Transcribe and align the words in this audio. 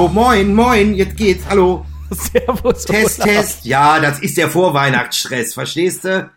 hallo, 0.00 0.08
moin, 0.08 0.54
moin, 0.54 0.94
jetzt 0.94 1.14
geht's, 1.14 1.46
hallo. 1.46 1.84
Servus. 2.10 2.86
Test, 2.86 3.20
Olaf. 3.20 3.34
Test. 3.34 3.64
Ja, 3.66 4.00
das 4.00 4.18
ist 4.20 4.38
der 4.38 4.48
Vorweihnachtsstress, 4.48 5.52
verstehst 5.52 6.04
du? 6.04 6.30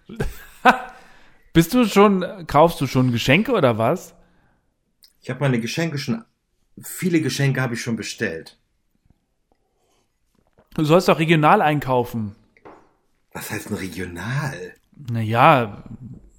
Bist 1.53 1.73
du 1.73 1.85
schon, 1.85 2.45
kaufst 2.45 2.81
du 2.81 2.87
schon 2.87 3.13
Geschenke 3.13 3.53
oder 3.53 3.77
was? 3.77 4.15
Ich 5.21 5.29
habe 5.29 5.39
meine 5.39 5.61
Geschenke 5.61 5.97
schon, 5.97 6.25
viele 6.81 7.21
Geschenke 7.21 7.61
habe 7.61 7.75
ich 7.75 7.81
schon 7.81 7.95
bestellt. 7.95 8.59
Du 10.73 10.83
sollst 10.83 11.07
doch 11.07 11.19
regional 11.19 11.61
einkaufen. 11.61 12.35
Was 13.31 13.49
heißt 13.49 13.69
denn 13.69 13.77
regional? 13.77 14.73
Naja, 15.09 15.85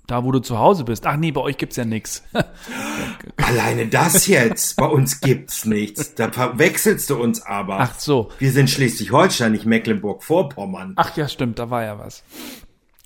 da 0.07 0.25
wo 0.25 0.33
du 0.33 0.41
zu 0.41 0.59
Hause 0.59 0.85
bist. 0.85 1.07
Ach 1.07 1.17
nee, 1.17 1.31
bei 1.33 1.41
euch 1.41 1.57
gibt's 1.57 1.77
ja 1.77 1.85
nix. 1.85 2.23
Alleine 3.37 3.87
das 3.87 4.27
jetzt. 4.27 4.77
Bei 4.77 4.87
uns 4.87 5.21
gibt's 5.21 5.65
nichts. 5.65 6.15
Da 6.15 6.31
verwechselst 6.31 7.09
du 7.11 7.17
uns 7.17 7.43
aber. 7.43 7.81
Ach 7.81 7.95
so. 7.99 8.31
Wir 8.39 8.53
sind 8.53 8.69
Schleswig-Holstein, 8.71 9.53
nicht 9.53 9.67
Mecklenburg-Vorpommern. 9.67 10.95
Ach 10.97 11.17
ja, 11.17 11.29
stimmt, 11.29 11.59
da 11.59 11.71
war 11.71 11.85
ja 11.85 11.99
was. 11.99 12.23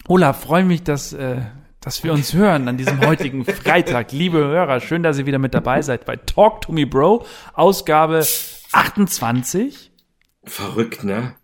Olaf, 0.08 0.40
freue 0.42 0.64
mich, 0.64 0.82
dass, 0.82 1.12
äh, 1.12 1.42
dass 1.80 2.02
wir 2.02 2.12
uns 2.12 2.32
hören 2.32 2.66
an 2.66 2.76
diesem 2.76 3.00
heutigen 3.00 3.44
Freitag. 3.44 4.10
Liebe 4.12 4.38
Hörer, 4.38 4.80
schön, 4.80 5.02
dass 5.02 5.18
ihr 5.18 5.26
wieder 5.26 5.38
mit 5.38 5.54
dabei 5.54 5.82
seid 5.82 6.04
bei 6.04 6.16
Talk 6.16 6.62
to 6.62 6.72
Me 6.72 6.86
Bro, 6.86 7.24
Ausgabe 7.54 8.26
28. 8.72 9.92
Verrückt, 10.44 11.04
ne? 11.04 11.34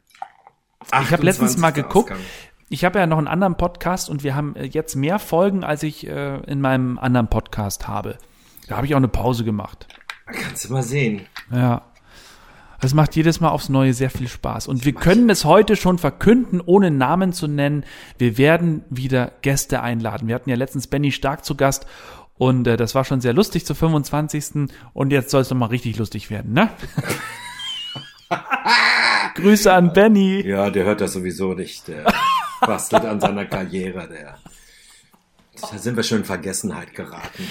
Ich 0.86 1.12
habe 1.12 1.22
letztens 1.22 1.56
mal 1.56 1.68
28. 1.68 1.84
geguckt. 1.84 2.10
Ausgabe. 2.12 2.28
Ich 2.68 2.84
habe 2.84 2.98
ja 2.98 3.06
noch 3.06 3.19
einen 3.19 3.28
anderen 3.28 3.56
Podcast 3.56 4.08
und 4.08 4.25
wir 4.25 4.34
haben 4.34 4.56
äh, 4.56 4.64
jetzt 4.64 4.94
mehr 4.97 5.19
Folgen, 5.19 5.64
als 5.64 5.83
ich 5.83 6.06
äh, 6.06 6.36
in 6.47 6.61
meinem 6.61 6.98
anderen 6.98 7.28
Podcast 7.28 7.89
habe. 7.89 8.19
Da 8.69 8.77
habe 8.77 8.86
ich 8.86 8.94
auch 8.94 8.98
eine 8.98 9.08
Pause 9.08 9.44
gemacht. 9.44 9.86
Kannst 10.27 10.64
du 10.64 10.72
mal 10.72 10.83
sehen. 10.83 11.27
Ja. 11.52 11.83
Es 12.80 12.92
macht 12.92 13.16
jedes 13.16 13.41
Mal 13.41 13.48
aufs 13.48 13.69
Neue 13.69 13.94
sehr 13.94 14.11
viel 14.11 14.28
Spaß. 14.28 14.69
Und 14.69 14.84
wir 14.84 14.92
können 14.92 15.30
es 15.30 15.44
heute 15.44 15.77
schon 15.77 15.98
verkünden, 15.98 16.61
ohne 16.61 16.91
Namen 16.91 17.33
zu 17.33 17.47
nennen. 17.47 17.84
Wir 18.19 18.36
werden 18.36 18.84
wieder 18.91 19.33
Gäste 19.42 19.80
einladen. 19.80 20.28
Wir 20.28 20.34
hatten 20.34 20.50
ja 20.50 20.56
letztens 20.56 20.86
Benny 20.86 21.12
Stark 21.12 21.44
zu 21.44 21.55
Gast 21.56 21.86
und 22.36 22.67
äh, 22.67 22.77
das 22.77 22.94
war 22.94 23.05
schon 23.05 23.20
sehr 23.20 23.33
lustig 23.33 23.64
zur 23.64 23.77
25. 23.77 24.69
Und 24.92 25.12
jetzt 25.12 25.30
soll 25.30 25.42
es 25.42 25.48
doch 25.48 25.56
mal 25.56 25.67
richtig 25.67 25.96
lustig 25.98 26.30
werden, 26.30 26.52
ne? 26.52 26.69
Grüße 29.34 29.72
an 29.72 29.92
Benny. 29.92 30.46
Ja, 30.46 30.70
der 30.70 30.84
hört 30.84 31.00
das 31.00 31.12
sowieso 31.12 31.55
nicht. 31.55 31.89
Der 31.89 32.05
bastelt 32.67 33.05
an 33.05 33.20
seiner 33.20 33.47
Karriere. 33.47 34.09
Der. 34.09 34.39
Da 35.61 35.79
sind 35.79 35.97
wir 35.97 36.03
schon 36.03 36.19
in 36.19 36.25
Vergessenheit 36.25 36.95
geraten. 36.95 37.45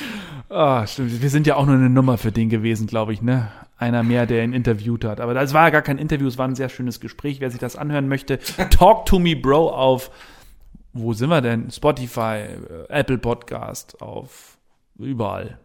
Ah, 0.49 0.85
stimmt. 0.85 1.21
Wir 1.21 1.29
sind 1.29 1.47
ja 1.47 1.55
auch 1.55 1.65
nur 1.65 1.75
eine 1.75 1.89
Nummer 1.89 2.17
für 2.17 2.31
den 2.31 2.49
gewesen, 2.49 2.87
glaube 2.87 3.13
ich, 3.13 3.21
ne? 3.21 3.51
Einer 3.77 4.03
mehr, 4.03 4.25
der 4.25 4.43
ihn 4.43 4.53
interviewt 4.53 5.03
hat. 5.05 5.19
Aber 5.19 5.33
das 5.33 5.53
war 5.53 5.63
ja 5.63 5.69
gar 5.69 5.81
kein 5.81 5.97
Interview, 5.97 6.27
es 6.27 6.37
war 6.37 6.47
ein 6.47 6.55
sehr 6.55 6.69
schönes 6.69 6.99
Gespräch. 6.99 7.39
Wer 7.39 7.49
sich 7.49 7.59
das 7.59 7.75
anhören 7.75 8.07
möchte, 8.07 8.39
Talk 8.69 9.05
to 9.05 9.19
me, 9.19 9.35
Bro, 9.35 9.69
auf, 9.71 10.11
wo 10.93 11.13
sind 11.13 11.29
wir 11.29 11.41
denn? 11.41 11.71
Spotify, 11.71 12.45
äh, 12.45 12.85
Apple 12.89 13.17
Podcast, 13.17 14.01
auf 14.01 14.57
überall. 14.97 15.57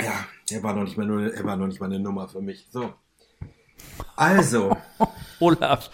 Ja, 0.00 0.26
er 0.50 0.62
war 0.62 0.74
noch 0.74 0.84
nicht 0.84 0.96
mal 0.96 1.06
nur, 1.06 1.32
er 1.32 1.44
war 1.44 1.56
noch 1.56 1.66
nicht 1.66 1.80
mal 1.80 1.86
eine 1.86 2.00
Nummer 2.00 2.28
für 2.28 2.40
mich. 2.40 2.66
So. 2.70 2.92
Also, 4.16 4.76
Olaf, 5.40 5.90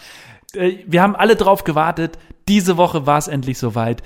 wir 0.53 1.03
haben 1.03 1.15
alle 1.17 1.37
drauf 1.37 1.65
gewartet. 1.65 2.19
Diese 2.49 2.77
Woche 2.77 3.07
war 3.07 3.19
es 3.19 3.29
endlich 3.29 3.59
soweit. 3.59 4.03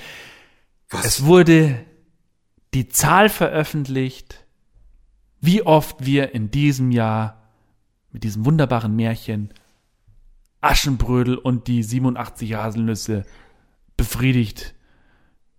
was? 0.91 1.05
Es 1.05 1.25
wurde 1.25 1.85
die 2.75 2.89
Zahl 2.89 3.29
veröffentlicht, 3.29 4.45
wie 5.41 5.63
oft 5.63 6.05
wir 6.05 6.35
in 6.35 6.51
diesem 6.51 6.91
Jahr 6.91 7.43
mit 8.11 8.25
diesem 8.25 8.45
wunderbaren 8.45 8.95
Märchen 8.97 9.53
Aschenbrödel 10.61 11.37
und 11.37 11.67
die 11.67 11.83
87 11.83 12.55
Haselnüsse 12.55 13.25
befriedigt, 13.97 14.75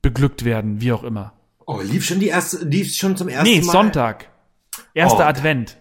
beglückt 0.02 0.46
werden, 0.46 0.82
wie 0.82 0.92
auch 0.94 1.04
immer. 1.04 1.34
oh, 1.66 1.82
lief 1.82 2.06
schon 2.06 2.20
die 2.20 2.28
erste, 2.28 2.64
lief 2.66 2.94
schon 2.96 3.18
zum 3.18 3.28
ersten 3.30 3.50
Nee, 3.50 3.62
Mal? 3.62 3.72
Sonntag. 3.72 4.30
Erster 4.94 5.20
Oh. 5.26 5.28
Advent. 5.28 5.78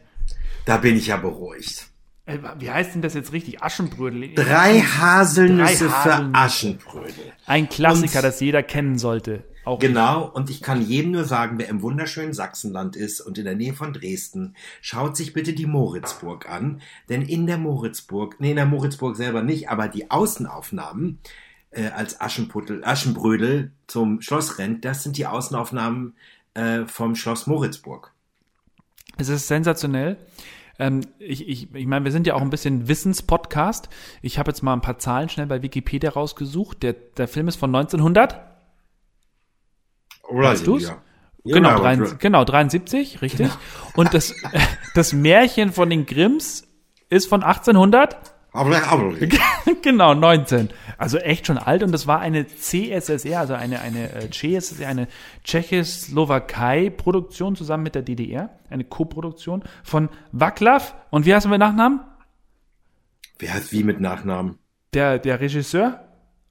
Da 0.65 0.77
bin 0.79 0.97
ich 0.97 1.09
ja 1.09 1.17
beruhigt. 1.17 1.87
Äh, 2.27 2.39
Wie 2.59 2.71
heißt 2.71 2.95
denn 2.95 3.03
das 3.03 3.15
jetzt 3.15 3.33
richtig? 3.33 3.63
Aschenbrödel. 3.63 4.35
Drei 4.35 4.81
Haselnüsse 4.81 5.87
Drei 5.87 5.91
für 5.91 5.93
Haselnüsse. 6.05 6.35
Aschenbrödel. 6.35 7.33
Ein 7.47 7.69
Klassiker, 7.69 8.19
Und- 8.19 8.25
das 8.25 8.41
jeder 8.41 8.63
kennen 8.63 8.99
sollte. 8.99 9.45
Auch 9.65 9.79
Genau, 9.79 10.25
und 10.29 10.51
ich 10.51 10.61
kann 10.61 10.83
jedem 10.83 11.13
nur 11.13 11.25
sagen, 11.25 11.57
wer 11.59 11.69
im 11.69 11.83
wunderschönen 11.83 12.33
Sachsenland 12.33 12.97
ist 12.97 13.21
und 13.21 13.39
in 13.39 13.45
der 13.45 13.55
Nähe 13.55 13.75
von 13.75 13.93
Dresden, 13.93 14.57
schaut 14.81 15.17
sich 15.17 15.35
bitte 15.35 15.53
die 15.53 15.67
Moritzburg 15.67 16.49
an, 16.51 16.81
denn 17.09 17.23
in 17.23 17.47
der 17.47 17.59
Moritzburg, 17.59 18.41
nee, 18.41 18.51
in 18.51 18.57
der 18.57 18.67
Moritzburg 18.67 19.15
selber 19.17 19.43
nicht, 19.43 19.69
aber 19.69 19.87
die 19.87 20.11
Außenaufnahmen 20.11 21.21
äh, 21.71 21.87
als 21.91 22.21
Aschenputtel, 22.21 22.85
Aschenbrödel 22.85 23.71
zum 23.87 24.21
Schloss 24.21 24.59
rennt, 24.59 24.85
das 24.85 25.05
sind 25.05 25.17
die 25.17 25.27
Außenaufnahmen 25.27 26.17
äh, 26.55 26.85
vom 26.87 27.15
Schloss 27.15 27.47
Moritzburg. 27.47 28.13
Es 29.17 29.29
ist 29.29 29.47
sensationell. 29.47 30.17
Ähm, 30.79 31.03
ich 31.19 31.49
ich, 31.49 31.75
ich 31.75 31.87
meine, 31.87 32.05
wir 32.05 32.13
sind 32.13 32.27
ja 32.27 32.35
auch 32.35 32.41
ein 32.41 32.51
bisschen 32.51 32.89
Wissenspodcast. 32.89 33.89
Ich 34.21 34.39
habe 34.39 34.51
jetzt 34.51 34.63
mal 34.63 34.73
ein 34.73 34.81
paar 34.81 34.99
Zahlen 34.99 35.29
schnell 35.29 35.47
bei 35.47 35.63
Wikipedia 35.63 36.11
rausgesucht. 36.11 36.83
Der, 36.83 36.93
der 36.93 37.29
Film 37.29 37.49
ist 37.49 37.57
von 37.57 37.75
1900. 37.75 38.41
Weißt 40.29 40.67
du's? 40.67 40.85
Ja. 40.85 41.03
Genau, 41.45 41.71
Ja, 41.71 41.79
73, 41.79 42.19
genau, 42.19 42.45
73, 42.45 43.21
richtig. 43.21 43.51
Und 43.97 44.15
das, 44.15 44.35
das 44.95 45.13
Märchen 45.13 45.73
von 45.73 45.91
den 45.91 46.07
Grimms 46.07 46.69
ist 47.09 47.29
von 47.29 47.43
1800. 47.43 48.32
genau, 49.83 50.15
19. 50.15 50.71
Also 50.99 51.19
echt 51.19 51.47
schon 51.47 51.59
alt 51.59 51.83
und 51.83 51.93
das 51.93 52.07
war 52.07 52.21
eine 52.21 52.47
CSSR, 52.47 53.41
also 53.41 53.55
eine, 53.55 53.81
eine 53.81 54.13
äh, 54.13 54.31
CSSR, 54.31 54.89
eine 54.89 55.09
Tschechoslowakei-Produktion 55.45 57.57
zusammen 57.57 57.83
mit 57.83 57.95
der 57.95 58.03
DDR, 58.03 58.51
eine 58.69 58.85
Co-Produktion 58.85 59.63
von 59.83 60.11
Vaclav 60.33 60.95
und 61.11 61.25
wie 61.27 61.35
heißen 61.35 61.51
wir 61.51 61.59
Nachnamen? 61.59 62.01
wer 63.43 63.55
heißt 63.55 63.73
wie 63.73 63.85
mit 63.85 64.01
Nachnamen? 64.01 64.59
Der, 64.95 65.19
der 65.19 65.41
Regisseur? 65.41 66.01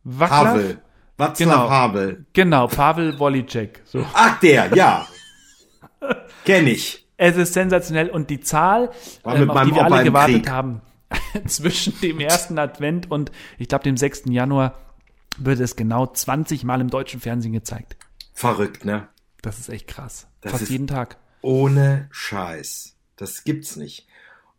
Vaclav? 0.04 0.48
Havel. 0.48 0.78
Václav 1.18 1.38
Genau. 1.38 1.70
Havel. 1.70 2.26
Genau, 2.34 2.68
Pavel 2.68 3.18
Wolicek. 3.20 3.82
So. 3.86 4.06
Ach, 4.14 4.40
der, 4.40 4.76
ja. 4.76 5.08
Kenn 6.46 6.68
ich. 6.68 7.08
Es 7.18 7.38
ist 7.38 7.54
sensationell 7.54 8.10
und 8.10 8.32
die 8.32 8.40
Zahl, 8.40 8.90
ähm, 9.24 9.50
auf 9.52 9.64
die 9.64 9.76
wir 9.76 9.82
Opa 9.82 9.96
alle 9.96 10.04
gewartet 10.04 10.36
Krieg. 10.38 10.50
haben, 10.50 10.82
zwischen 11.46 12.00
dem 12.02 12.20
ersten 12.20 12.58
Advent 12.60 13.10
und 13.12 13.32
ich 13.58 13.68
glaube 13.68 13.84
dem 13.84 13.98
6. 13.98 14.24
Januar, 14.30 14.78
wird 15.38 15.60
es 15.60 15.76
genau 15.76 16.08
20 16.08 16.64
Mal 16.64 16.82
im 16.82 16.90
deutschen 16.90 17.20
Fernsehen 17.20 17.54
gezeigt. 17.54 17.96
Verrückt, 18.34 18.86
ne? 18.86 19.08
Das 19.42 19.60
ist 19.60 19.70
echt 19.70 19.88
krass. 19.88 20.28
Das 20.42 20.52
Fast 20.52 20.70
jeden 20.70 20.88
Tag. 20.88 21.18
Ohne 21.42 22.08
Scheiß. 22.12 22.96
Das 23.16 23.44
gibt's 23.44 23.76
nicht. 23.76 24.08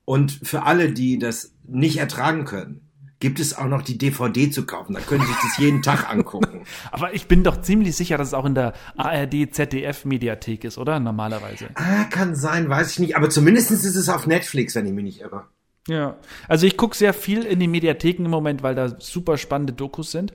Und 0.05 0.33
für 0.33 0.65
alle, 0.65 0.93
die 0.93 1.19
das 1.19 1.53
nicht 1.65 1.99
ertragen 1.99 2.45
können, 2.45 2.89
gibt 3.21 3.39
es 3.39 3.57
auch 3.57 3.67
noch 3.67 3.83
die 3.83 3.99
DVD 3.99 4.51
zu 4.51 4.67
kaufen. 4.67 4.95
Da 4.95 5.01
können 5.01 5.21
Sie 5.21 5.29
sich 5.29 5.43
das 5.43 5.59
jeden 5.59 5.81
Tag 5.81 6.11
angucken. 6.11 6.65
Aber 6.91 7.15
ich 7.15 7.29
bin 7.29 7.45
doch 7.45 7.61
ziemlich 7.61 7.95
sicher, 7.95 8.19
dass 8.19 8.29
es 8.29 8.35
auch 8.35 8.45
in 8.45 8.57
der 8.57 8.73
ARD 8.97 9.55
ZDF 9.55 10.05
Mediathek 10.05 10.65
ist, 10.65 10.77
oder? 10.77 10.99
Normalerweise. 10.99 11.69
Ah, 11.75 12.05
kann 12.05 12.35
sein, 12.35 12.69
weiß 12.69 12.91
ich 12.91 12.99
nicht. 12.99 13.17
Aber 13.17 13.31
zumindest 13.31 13.71
ist 13.71 13.85
es 13.85 14.09
auf 14.09 14.27
Netflix, 14.27 14.75
wenn 14.75 14.87
ich 14.87 14.93
mich 14.93 15.05
nicht 15.05 15.21
irre. 15.21 15.45
Ja. 15.89 16.17
Also 16.49 16.67
ich 16.67 16.77
gucke 16.77 16.97
sehr 16.97 17.13
viel 17.13 17.43
in 17.43 17.59
die 17.59 17.69
Mediatheken 17.69 18.25
im 18.25 18.31
Moment, 18.31 18.63
weil 18.63 18.75
da 18.75 19.01
super 19.01 19.37
spannende 19.37 19.73
Dokus 19.73 20.13
sind. 20.13 20.33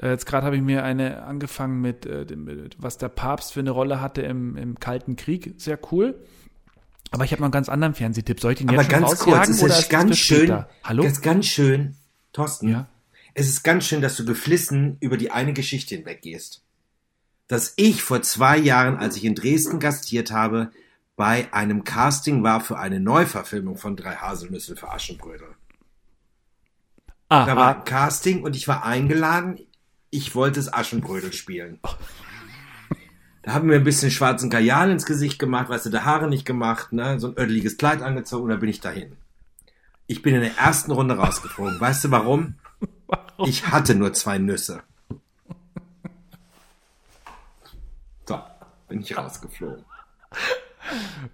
Äh, 0.00 0.10
Jetzt 0.10 0.26
gerade 0.26 0.46
habe 0.46 0.56
ich 0.56 0.62
mir 0.62 0.84
eine 0.84 1.22
angefangen 1.24 1.80
mit, 1.80 2.06
äh, 2.06 2.24
dem, 2.24 2.44
mit, 2.44 2.76
was 2.78 2.98
der 2.98 3.08
Papst 3.08 3.52
für 3.52 3.60
eine 3.60 3.70
Rolle 3.70 4.00
hatte 4.00 4.22
im, 4.22 4.56
im 4.56 4.80
Kalten 4.80 5.16
Krieg. 5.16 5.54
Sehr 5.58 5.78
cool. 5.92 6.18
Aber 7.10 7.24
ich 7.24 7.32
habe 7.32 7.42
noch 7.42 7.46
einen 7.46 7.52
ganz 7.52 7.68
anderen 7.68 7.94
Fernsehtipp. 7.94 8.40
Soll 8.40 8.52
ich 8.52 8.58
den 8.58 8.68
Aber 8.70 8.82
jetzt 8.82 8.90
schon 8.90 9.00
ganz 9.00 9.18
kurz, 9.20 9.48
es 9.48 9.62
ist 9.62 9.90
ganz 9.90 10.18
schön, 10.18 10.38
später? 10.38 10.68
Hallo? 10.82 11.04
es 11.04 11.12
ist 11.12 11.22
ganz 11.22 11.46
schön, 11.46 11.94
Thorsten, 12.32 12.68
Ja. 12.68 12.88
es 13.34 13.48
ist 13.48 13.62
ganz 13.62 13.86
schön, 13.86 14.00
dass 14.00 14.16
du 14.16 14.24
geflissen 14.24 14.96
über 15.00 15.16
die 15.16 15.30
eine 15.30 15.52
Geschichte 15.52 15.94
hinweggehst. 15.94 16.62
Dass 17.46 17.74
ich 17.76 18.02
vor 18.02 18.22
zwei 18.22 18.56
Jahren, 18.58 18.96
als 18.96 19.16
ich 19.16 19.24
in 19.24 19.34
Dresden 19.34 19.78
gastiert 19.78 20.32
habe, 20.32 20.70
bei 21.16 21.52
einem 21.52 21.84
Casting 21.84 22.42
war 22.42 22.60
für 22.60 22.78
eine 22.78 23.00
Neuverfilmung 23.00 23.76
von 23.76 23.96
Drei 23.96 24.16
Haselnüsse 24.16 24.76
für 24.76 24.90
Aschenbrödel. 24.90 25.48
Da 27.28 27.46
war 27.56 27.58
Aha. 27.58 27.78
ein 27.78 27.84
Casting 27.84 28.42
und 28.42 28.54
ich 28.56 28.68
war 28.68 28.84
eingeladen. 28.84 29.58
Ich 30.10 30.34
wollte 30.34 30.60
das 30.60 30.72
Aschenbrödel 30.72 31.32
spielen. 31.32 31.80
Da 33.42 33.52
haben 33.52 33.68
wir 33.68 33.76
ein 33.76 33.84
bisschen 33.84 34.10
schwarzen 34.10 34.50
Kajal 34.50 34.90
ins 34.90 35.04
Gesicht 35.04 35.38
gemacht, 35.38 35.68
weißt 35.68 35.86
du, 35.86 35.90
der 35.90 36.04
Haare 36.04 36.28
nicht 36.28 36.46
gemacht, 36.46 36.92
ne, 36.92 37.20
so 37.20 37.28
ein 37.28 37.38
ödeliges 37.38 37.76
Kleid 37.76 38.00
angezogen 38.00 38.44
und 38.44 38.50
dann 38.50 38.60
bin 38.60 38.70
ich 38.70 38.80
dahin. 38.80 39.16
Ich 40.06 40.22
bin 40.22 40.34
in 40.34 40.40
der 40.40 40.56
ersten 40.56 40.92
Runde 40.92 41.16
rausgeflogen. 41.16 41.80
Weißt 41.80 42.04
du 42.04 42.10
warum? 42.10 42.54
Ich 43.44 43.66
hatte 43.68 43.94
nur 43.94 44.12
zwei 44.12 44.38
Nüsse. 44.38 44.82
So, 48.26 48.40
bin 48.88 49.00
ich 49.00 49.16
rausgeflogen. 49.16 49.84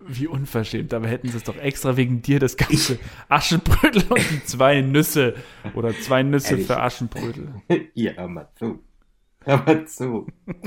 Wie 0.06 0.26
unverschämt. 0.26 0.94
Aber 0.94 1.08
hätten 1.08 1.28
sie 1.28 1.36
es 1.36 1.44
doch 1.44 1.56
extra 1.56 1.96
wegen 1.96 2.22
dir 2.22 2.38
das 2.38 2.56
ganze 2.56 2.98
Aschenbrödel 3.28 4.04
und 4.08 4.30
die 4.30 4.44
zwei 4.44 4.80
Nüsse. 4.80 5.34
Oder 5.74 5.92
zwei 5.98 6.22
Nüsse 6.22 6.50
Ehrlich? 6.52 6.66
für 6.66 6.80
Aschenbrödel. 6.80 7.54
Ja, 7.94 8.12
hör 8.12 8.28
mal 8.28 8.48
zu. 8.56 8.80
Hör 9.44 9.56
mal 9.58 9.86
zu. 9.86 10.26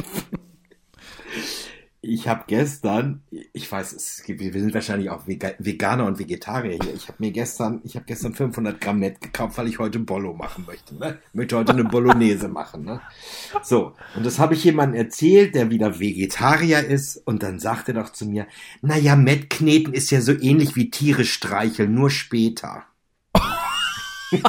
Ich 2.05 2.27
habe 2.27 2.43
gestern, 2.47 3.23
ich 3.53 3.71
weiß, 3.71 3.93
es 3.93 4.23
gibt, 4.23 4.41
wir 4.41 4.51
sind 4.51 4.73
wahrscheinlich 4.73 5.09
auch 5.09 5.25
Vega- 5.25 5.53
Veganer 5.57 6.05
und 6.05 6.19
Vegetarier 6.19 6.77
hier. 6.83 6.93
Ich 6.93 7.07
habe 7.07 7.15
mir 7.19 7.31
gestern, 7.31 7.79
ich 7.85 7.95
habe 7.95 8.03
gestern 8.05 8.33
500 8.33 8.81
Gramm 8.81 8.99
Met 8.99 9.21
gekauft, 9.21 9.57
weil 9.57 9.69
ich 9.69 9.79
heute 9.79 9.99
Bollo 9.99 10.33
machen 10.33 10.65
möchte. 10.67 10.95
Ne? 10.95 11.19
Ich 11.29 11.33
möchte 11.33 11.55
heute 11.55 11.71
eine 11.71 11.85
Bolognese 11.85 12.47
machen. 12.49 12.83
Ne? 12.83 12.99
So, 13.61 13.93
und 14.17 14.25
das 14.25 14.37
habe 14.37 14.53
ich 14.53 14.65
jemandem 14.65 14.99
erzählt, 14.99 15.55
der 15.55 15.69
wieder 15.69 15.97
Vegetarier 16.01 16.85
ist. 16.85 17.15
Und 17.25 17.41
dann 17.41 17.59
sagte 17.59 17.93
er 17.93 18.01
doch 18.03 18.09
zu 18.09 18.25
mir, 18.25 18.47
naja, 18.81 19.15
Met 19.15 19.49
kneten 19.49 19.93
ist 19.93 20.11
ja 20.11 20.19
so 20.19 20.33
ähnlich 20.33 20.75
wie 20.75 20.89
Tiere 20.91 21.23
streicheln, 21.23 21.93
nur 21.93 22.09
später. 22.09 22.83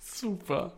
Super. 0.00 0.72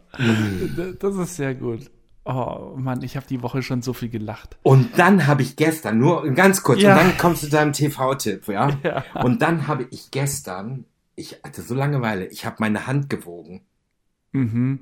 Das 0.98 1.14
ist 1.14 1.36
sehr 1.36 1.54
gut. 1.54 1.88
Oh 2.26 2.72
Mann, 2.76 3.02
ich 3.02 3.16
habe 3.16 3.26
die 3.26 3.42
Woche 3.42 3.62
schon 3.62 3.82
so 3.82 3.92
viel 3.92 4.08
gelacht. 4.08 4.56
Und 4.62 4.98
dann 4.98 5.26
habe 5.26 5.42
ich 5.42 5.56
gestern, 5.56 5.98
nur 5.98 6.26
ganz 6.30 6.62
kurz, 6.62 6.80
Ja. 6.80 6.92
und 6.92 6.98
dann 7.06 7.18
kommst 7.18 7.42
du 7.42 7.46
zu 7.48 7.52
deinem 7.52 7.72
TV-Tipp, 7.74 8.48
ja? 8.48 8.70
Ja. 8.82 9.04
Und 9.22 9.42
dann 9.42 9.66
habe 9.66 9.86
ich 9.90 10.10
gestern, 10.10 10.86
ich 11.16 11.40
hatte 11.44 11.60
so 11.62 11.74
Langeweile, 11.74 12.26
ich 12.26 12.46
habe 12.46 12.56
meine 12.60 12.86
Hand 12.86 13.10
gewogen. 13.10 13.60
Mhm. 14.32 14.80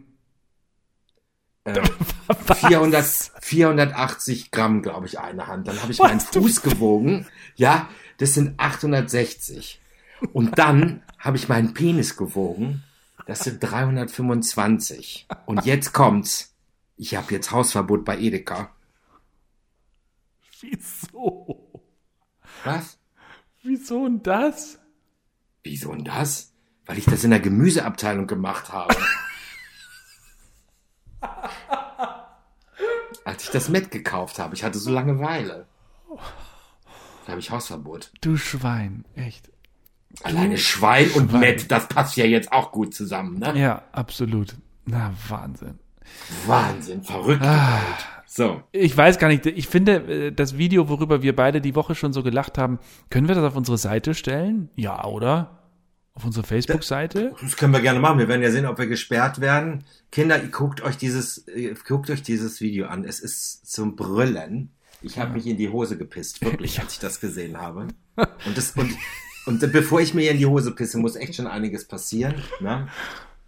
Äh, 1.64 1.80
400, 2.54 3.04
480 3.40 4.50
Gramm, 4.52 4.82
glaube 4.82 5.06
ich, 5.06 5.18
eine 5.18 5.46
Hand. 5.48 5.66
Dann 5.66 5.82
habe 5.82 5.90
ich 5.92 5.98
meinen 5.98 6.20
Was, 6.20 6.30
du 6.30 6.42
Fuß 6.42 6.62
gewogen. 6.62 7.26
Ja, 7.56 7.88
das 8.18 8.34
sind 8.34 8.58
860. 8.58 9.80
Und 10.32 10.58
dann 10.58 11.02
habe 11.18 11.36
ich 11.36 11.48
meinen 11.48 11.74
Penis 11.74 12.16
gewogen. 12.16 12.84
Das 13.26 13.40
sind 13.40 13.60
325. 13.62 15.26
Und 15.46 15.64
jetzt 15.64 15.92
kommt's. 15.92 16.51
Ich 17.02 17.16
habe 17.16 17.32
jetzt 17.34 17.50
Hausverbot 17.50 18.04
bei 18.04 18.16
Edeka. 18.16 18.70
Wieso? 20.60 21.82
Was? 22.62 23.00
Wieso 23.64 24.04
denn 24.04 24.22
das? 24.22 24.78
Wieso 25.64 25.90
denn 25.92 26.04
das? 26.04 26.52
Weil 26.86 26.98
ich 26.98 27.06
das 27.06 27.24
in 27.24 27.30
der 27.30 27.40
Gemüseabteilung 27.40 28.28
gemacht 28.28 28.72
habe. 28.72 28.94
Als 33.24 33.42
ich 33.42 33.50
das 33.50 33.68
Met 33.68 33.90
gekauft 33.90 34.38
habe. 34.38 34.54
Ich 34.54 34.62
hatte 34.62 34.78
so 34.78 34.92
Langeweile. 34.92 35.66
Da 37.26 37.32
habe 37.32 37.40
ich 37.40 37.50
Hausverbot. 37.50 38.12
Du 38.20 38.36
Schwein, 38.36 39.04
echt. 39.16 39.50
Alleine 40.22 40.56
Schwein 40.56 41.10
und 41.10 41.30
Schwein. 41.30 41.40
Met, 41.40 41.68
das 41.68 41.88
passt 41.88 42.16
ja 42.16 42.26
jetzt 42.26 42.52
auch 42.52 42.70
gut 42.70 42.94
zusammen, 42.94 43.40
ne? 43.40 43.58
Ja, 43.58 43.82
absolut. 43.90 44.54
Na, 44.84 45.12
Wahnsinn. 45.26 45.81
Wahnsinn, 46.46 47.02
verrückt. 47.02 47.42
Ah. 47.42 47.80
So. 48.34 48.62
Ich 48.72 48.96
weiß 48.96 49.18
gar 49.18 49.28
nicht, 49.28 49.44
ich 49.44 49.68
finde, 49.68 49.96
äh, 50.28 50.32
das 50.32 50.56
Video, 50.56 50.88
worüber 50.88 51.22
wir 51.22 51.36
beide 51.36 51.60
die 51.60 51.74
Woche 51.74 51.94
schon 51.94 52.14
so 52.14 52.22
gelacht 52.22 52.56
haben, 52.56 52.78
können 53.10 53.28
wir 53.28 53.34
das 53.34 53.44
auf 53.44 53.56
unsere 53.56 53.76
Seite 53.76 54.14
stellen? 54.14 54.70
Ja, 54.74 55.04
oder? 55.04 55.58
Auf 56.14 56.24
unsere 56.24 56.46
Facebook-Seite? 56.46 57.34
Das 57.42 57.58
können 57.58 57.74
wir 57.74 57.80
gerne 57.80 58.00
machen. 58.00 58.18
Wir 58.18 58.28
werden 58.28 58.42
ja 58.42 58.50
sehen, 58.50 58.64
ob 58.64 58.78
wir 58.78 58.86
gesperrt 58.86 59.42
werden. 59.42 59.84
Kinder, 60.10 60.38
guckt 60.38 60.82
euch 60.82 60.96
dieses, 60.96 61.44
guckt 61.86 62.08
euch 62.08 62.22
dieses 62.22 62.62
Video 62.62 62.86
an. 62.86 63.04
Es 63.04 63.20
ist 63.20 63.70
zum 63.70 63.96
Brüllen. 63.96 64.70
Ich 65.02 65.18
habe 65.18 65.34
mich 65.34 65.46
in 65.46 65.58
die 65.58 65.68
Hose 65.68 65.98
gepisst, 65.98 66.42
wirklich, 66.42 66.80
als 66.80 66.94
ich 66.94 67.00
das 67.00 67.20
gesehen 67.20 67.60
habe. 67.60 67.88
Und 68.16 68.56
das, 68.56 68.72
und, 68.72 68.96
und 69.44 69.72
bevor 69.72 70.00
ich 70.00 70.14
mir 70.14 70.30
in 70.30 70.38
die 70.38 70.46
Hose 70.46 70.74
pisse, 70.74 70.96
muss 70.96 71.16
echt 71.16 71.34
schon 71.34 71.46
einiges 71.46 71.86
passieren. 71.86 72.36
Ne? 72.60 72.88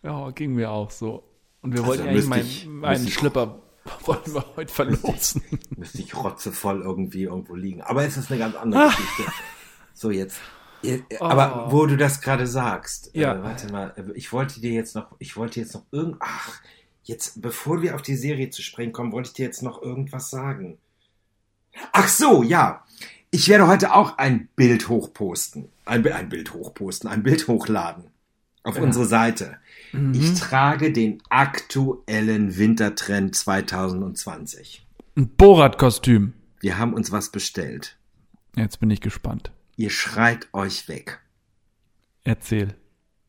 Ja, 0.02 0.30
ging 0.30 0.52
mir 0.54 0.70
auch 0.70 0.90
so. 0.90 1.22
Und 1.64 1.72
wir 1.72 1.80
Also 1.80 1.88
wollten 1.88 2.02
eigentlich 2.08 2.14
müsste 2.14 2.30
meinen, 2.30 2.46
ich- 2.46 2.66
meinen 2.66 2.90
müsste 2.92 3.08
ich- 3.08 3.14
Schlipper 3.14 3.58
wollten 4.04 4.34
wir 4.34 4.44
heute 4.56 4.72
verlosen. 4.72 5.42
Müsste 5.76 5.98
ich 6.02 6.14
rotzevoll 6.16 6.80
irgendwie 6.82 7.24
irgendwo 7.24 7.54
liegen. 7.54 7.82
Aber 7.82 8.04
es 8.04 8.16
ist 8.16 8.30
eine 8.30 8.38
ganz 8.38 8.54
andere 8.56 8.86
Geschichte. 8.86 9.32
So, 9.92 10.10
jetzt. 10.10 10.38
Ihr- 10.82 11.02
Aber 11.20 11.72
wo 11.72 11.84
du 11.86 11.96
das 11.96 12.20
gerade 12.20 12.46
sagst, 12.46 13.10
Ja. 13.14 13.34
äh, 13.34 13.42
warte 13.42 13.72
mal, 13.72 13.92
äh, 13.96 14.12
ich 14.14 14.32
wollte 14.32 14.60
dir 14.60 14.72
jetzt 14.72 14.94
noch, 14.94 15.08
ich 15.18 15.36
wollte 15.36 15.58
jetzt 15.60 15.74
noch 15.74 15.84
irgend, 15.90 16.16
ach, 16.20 16.52
jetzt, 17.04 17.40
bevor 17.42 17.82
wir 17.82 17.94
auf 17.94 18.02
die 18.02 18.16
Serie 18.16 18.50
zu 18.50 18.62
sprechen 18.62 18.92
kommen, 18.92 19.12
wollte 19.12 19.28
ich 19.28 19.34
dir 19.34 19.46
jetzt 19.46 19.62
noch 19.62 19.82
irgendwas 19.82 20.30
sagen. 20.30 20.78
Ach 21.92 22.08
so, 22.08 22.42
ja. 22.42 22.84
Ich 23.30 23.48
werde 23.48 23.66
heute 23.66 23.94
auch 23.94 24.16
ein 24.18 24.48
Bild 24.56 24.88
hochposten. 24.88 25.68
Ein, 25.84 26.06
ein 26.12 26.28
Bild 26.28 26.54
hochposten, 26.54 27.10
ein 27.10 27.22
Bild 27.22 27.48
hochladen. 27.48 28.04
Auf 28.64 28.78
unsere 28.80 29.04
Seite. 29.04 29.58
Ich 30.12 30.34
trage 30.40 30.90
den 30.90 31.22
aktuellen 31.28 32.56
Wintertrend 32.56 33.36
2020. 33.36 34.84
Ein 35.16 35.28
Borat-Kostüm. 35.28 36.32
Wir 36.60 36.78
haben 36.78 36.94
uns 36.94 37.12
was 37.12 37.30
bestellt. 37.30 37.96
Jetzt 38.56 38.80
bin 38.80 38.90
ich 38.90 39.00
gespannt. 39.00 39.52
Ihr 39.76 39.90
schreit 39.90 40.48
euch 40.52 40.88
weg. 40.88 41.20
Erzähl. 42.24 42.74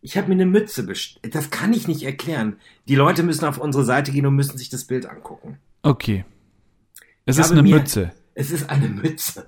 Ich 0.02 0.18
habe 0.18 0.28
mir 0.30 0.34
eine 0.36 0.46
Mütze 0.46 0.84
bestellt. 0.84 1.36
Das 1.36 1.50
kann 1.50 1.74
ich 1.74 1.88
nicht 1.88 2.04
erklären. 2.04 2.58
Die 2.88 2.96
Leute 2.96 3.24
müssen 3.24 3.46
auf 3.46 3.58
unsere 3.58 3.84
Seite 3.84 4.12
gehen 4.12 4.26
und 4.26 4.36
müssen 4.36 4.58
sich 4.58 4.70
das 4.70 4.86
Bild 4.86 5.06
angucken. 5.06 5.58
Okay. 5.84 6.26
Es 7.26 7.38
Ich 7.38 7.46
ist 7.46 7.52
eine 7.52 7.64
mir- 7.64 7.76
Mütze. 7.78 8.12
Es 8.38 8.52
ist 8.52 8.70
eine 8.70 8.90
Mütze. 8.90 9.48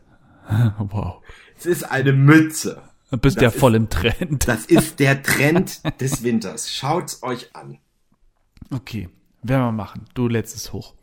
Wow. 0.77 1.21
Es 1.57 1.65
ist 1.65 1.83
eine 1.83 2.13
Mütze. 2.13 2.81
Du 3.11 3.17
bist 3.17 3.37
Das 3.37 3.43
ja 3.43 3.49
ist- 3.49 3.59
voll 3.59 3.75
im 3.75 3.89
Trend. 3.89 4.47
Das 4.47 4.65
ist 4.65 4.99
der 4.99 5.23
Trend 5.23 5.81
des 6.01 6.23
Winters. 6.23 6.71
Schaut's 6.71 7.23
euch 7.23 7.55
an. 7.55 7.79
Okay. 8.71 9.09
Werden 9.43 9.63
wir 9.65 9.71
machen. 9.71 10.05
Du 10.13 10.27
lädst 10.27 10.55
es 10.55 10.73
hoch. 10.73 10.93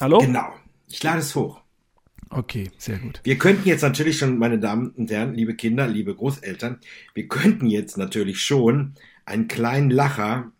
Hallo? 0.00 0.18
Genau. 0.18 0.52
Ich 0.88 1.02
lade 1.02 1.18
es 1.18 1.34
hoch. 1.34 1.60
Okay, 2.30 2.70
sehr 2.78 2.98
gut. 2.98 3.20
Wir 3.24 3.38
könnten 3.38 3.68
jetzt 3.68 3.82
natürlich 3.82 4.18
schon, 4.18 4.38
meine 4.38 4.58
Damen 4.58 4.90
und 4.90 5.10
Herren, 5.10 5.34
liebe 5.34 5.54
Kinder, 5.54 5.86
liebe 5.86 6.14
Großeltern, 6.14 6.80
wir 7.14 7.28
könnten 7.28 7.66
jetzt 7.66 7.96
natürlich 7.96 8.40
schon 8.40 8.94
einen 9.24 9.46
kleinen 9.48 9.90
Lacher 9.90 10.50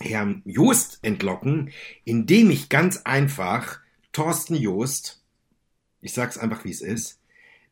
Herrn 0.00 0.42
Joost 0.44 1.00
entlocken, 1.02 1.70
indem 2.04 2.50
ich 2.50 2.68
ganz 2.68 3.02
einfach 3.04 3.80
Thorsten 4.12 4.54
Joost, 4.54 5.22
ich 6.00 6.12
sag's 6.12 6.38
einfach 6.38 6.64
wie 6.64 6.70
es 6.70 6.80
ist, 6.80 7.19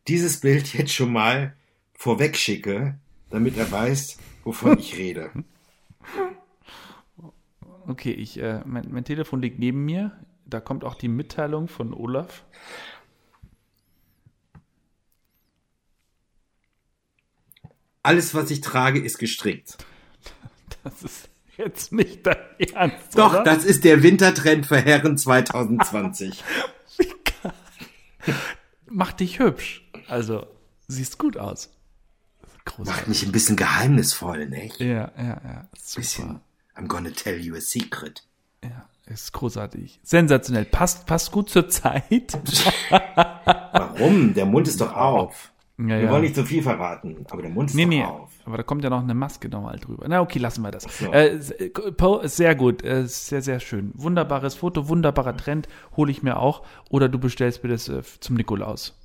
dieses 0.09 0.39
Bild 0.39 0.73
jetzt 0.73 0.93
schon 0.93 1.13
mal 1.13 1.55
vorweg 1.93 2.35
schicke, 2.35 2.97
damit 3.29 3.57
er 3.57 3.71
weiß, 3.71 4.17
wovon 4.43 4.77
ich 4.79 4.97
rede. 4.97 5.31
Okay, 7.87 8.11
ich, 8.11 8.39
äh, 8.39 8.61
mein, 8.65 8.91
mein 8.91 9.03
Telefon 9.03 9.41
liegt 9.41 9.57
neben 9.57 9.83
mir. 9.83 10.11
Da 10.45 10.59
kommt 10.59 10.83
auch 10.83 10.93
die 10.93 11.07
Mitteilung 11.07 11.67
von 11.67 11.91
Olaf. 11.91 12.45
Alles, 18.03 18.35
was 18.35 18.51
ich 18.51 18.61
trage, 18.61 18.99
ist 18.99 19.17
gestrickt. 19.17 19.77
Das 20.83 21.01
ist 21.01 21.29
jetzt 21.57 21.91
nicht 21.91 22.27
dein 22.27 22.37
Ernst. 22.59 23.17
Doch, 23.17 23.33
oder? 23.33 23.43
das 23.43 23.65
ist 23.65 23.83
der 23.83 24.03
Wintertrend 24.03 24.67
für 24.67 24.79
Herren 24.79 25.17
2020. 25.17 26.43
macht 28.91 29.19
dich 29.19 29.39
hübsch. 29.39 29.88
Also, 30.09 30.45
siehst 30.87 31.17
gut 31.17 31.37
aus. 31.37 31.69
Macht 32.41 32.65
Großartig. 32.65 33.07
mich 33.07 33.25
ein 33.25 33.31
bisschen 33.31 33.55
geheimnisvoll, 33.55 34.47
nicht? 34.47 34.79
Ja, 34.79 35.11
ja, 35.17 35.41
ja. 35.43 35.67
Super. 35.77 36.01
Bisschen. 36.01 36.39
I'm 36.75 36.87
gonna 36.87 37.09
tell 37.11 37.37
you 37.39 37.55
a 37.55 37.61
secret. 37.61 38.23
Ja, 38.63 38.85
ist 39.07 39.31
großartig. 39.33 39.99
Sensationell. 40.03 40.65
Passt, 40.65 41.05
passt 41.05 41.31
gut 41.31 41.49
zur 41.49 41.67
Zeit. 41.69 42.37
Warum? 43.71 44.33
Der 44.33 44.45
Mund 44.45 44.67
ist 44.67 44.81
doch 44.81 44.93
auf. 44.95 45.51
Ja, 45.77 45.85
Wir 45.87 45.99
ja. 46.01 46.11
wollen 46.11 46.23
nicht 46.23 46.35
zu 46.35 46.45
viel 46.45 46.61
verraten, 46.61 47.25
aber 47.29 47.41
der 47.41 47.51
Mund 47.51 47.69
ist 47.69 47.75
Nee, 47.75 47.83
doch 47.83 47.89
nee. 47.89 48.03
auf. 48.03 48.29
Aber 48.45 48.57
da 48.57 48.63
kommt 48.63 48.83
ja 48.83 48.89
noch 48.89 49.01
eine 49.01 49.13
Maske 49.13 49.47
nochmal 49.47 49.79
drüber. 49.79 50.05
Na, 50.09 50.19
okay, 50.19 50.39
lassen 50.39 50.61
wir 50.61 50.71
das. 50.71 50.83
so. 50.83 51.11
Äh, 51.13 51.37
äh, 51.37 52.27
sehr 52.27 52.55
gut. 52.55 52.83
Äh, 52.83 53.07
sehr, 53.07 53.41
sehr 53.41 53.59
schön. 53.61 53.91
Wunderbares 53.95 54.55
Foto, 54.55 54.89
wunderbarer 54.89 55.37
Trend. 55.37 55.69
Hole 55.95 56.11
ich 56.11 56.21
mir 56.21 56.37
auch. 56.37 56.63
Oder 56.89 57.07
du 57.07 57.17
bestellst 57.17 57.63
mir 57.63 57.69
das 57.69 57.87
äh, 57.87 58.01
zum 58.19 58.35
Nikolaus. 58.35 58.98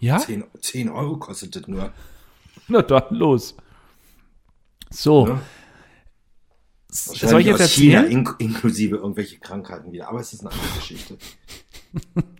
Ja? 0.00 0.18
10, 0.18 0.44
10 0.60 0.88
Euro 0.88 1.16
kostet 1.16 1.56
das 1.56 1.66
nur. 1.68 1.92
Na 2.68 2.82
dann, 2.82 3.04
los. 3.10 3.56
So. 4.90 5.26
Ne? 5.26 5.40
S- 6.90 7.06
Soll 7.06 7.40
ich 7.40 7.46
jetzt 7.46 7.70
China, 7.72 8.00
erzählen? 8.00 8.12
ink 8.12 8.34
inklusive 8.38 8.96
irgendwelche 8.96 9.38
Krankheiten 9.38 9.92
wieder. 9.92 10.08
Aber 10.08 10.20
es 10.20 10.32
ist 10.32 10.40
eine 10.40 10.50
andere 10.50 10.68
Geschichte. 10.76 11.16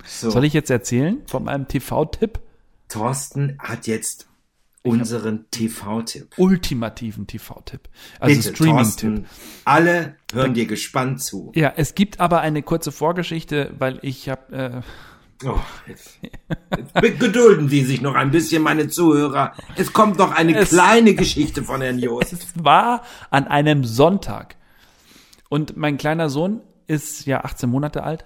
So, 0.05 0.31
Soll 0.31 0.45
ich 0.45 0.53
jetzt 0.53 0.71
erzählen 0.71 1.23
von 1.27 1.45
meinem 1.45 1.69
TV-Tipp? 1.69 2.41
Thorsten 2.89 3.57
hat 3.59 3.87
jetzt 3.87 4.29
unseren 4.83 5.47
TV-Tipp. 5.51 6.35
ultimativen 6.37 7.27
TV-Tipp. 7.27 7.89
Also 8.21 8.51
Streaming-Tipp. 8.51 9.25
Alle 9.65 10.17
hören 10.33 10.55
dir 10.55 10.67
gespannt 10.67 11.23
zu. 11.23 11.53
Ja, 11.55 11.73
es 11.77 11.95
gibt 11.95 12.21
aber 12.21 12.41
eine 12.41 12.63
kurze 12.63 12.93
Vorgeschichte, 12.93 13.73
weil 13.79 14.01
ich 14.03 14.29
habe 14.29 14.53
äh, 14.55 14.81
Oh, 15.45 15.59
jetzt, 15.89 16.19
jetzt 17.03 17.21
gedulden 17.21 17.69
Sie 17.69 17.83
sich 17.85 18.01
noch 18.01 18.15
ein 18.15 18.31
bisschen, 18.31 18.63
meine 18.63 18.89
Zuhörer. 18.89 19.53
Es 19.77 19.93
kommt 19.93 20.19
noch 20.19 20.33
eine 20.33 20.57
Es- 20.57 20.71
kleine 20.71 21.15
Geschichte 21.15 21.63
von 21.63 21.81
Herrn 21.81 21.99
Jost. 21.99 22.33
Es 22.33 22.53
war 22.65 23.03
an 23.31 23.47
einem 23.49 23.85
Sonntag. 23.85 24.57
Und 25.49 25.77
mein 25.77 25.99
kleiner 25.99 26.29
Sohn 26.31 26.61
ist 26.87 27.27
ja 27.27 27.45
18 27.45 27.69
Monate 27.69 28.03
alt. 28.05 28.25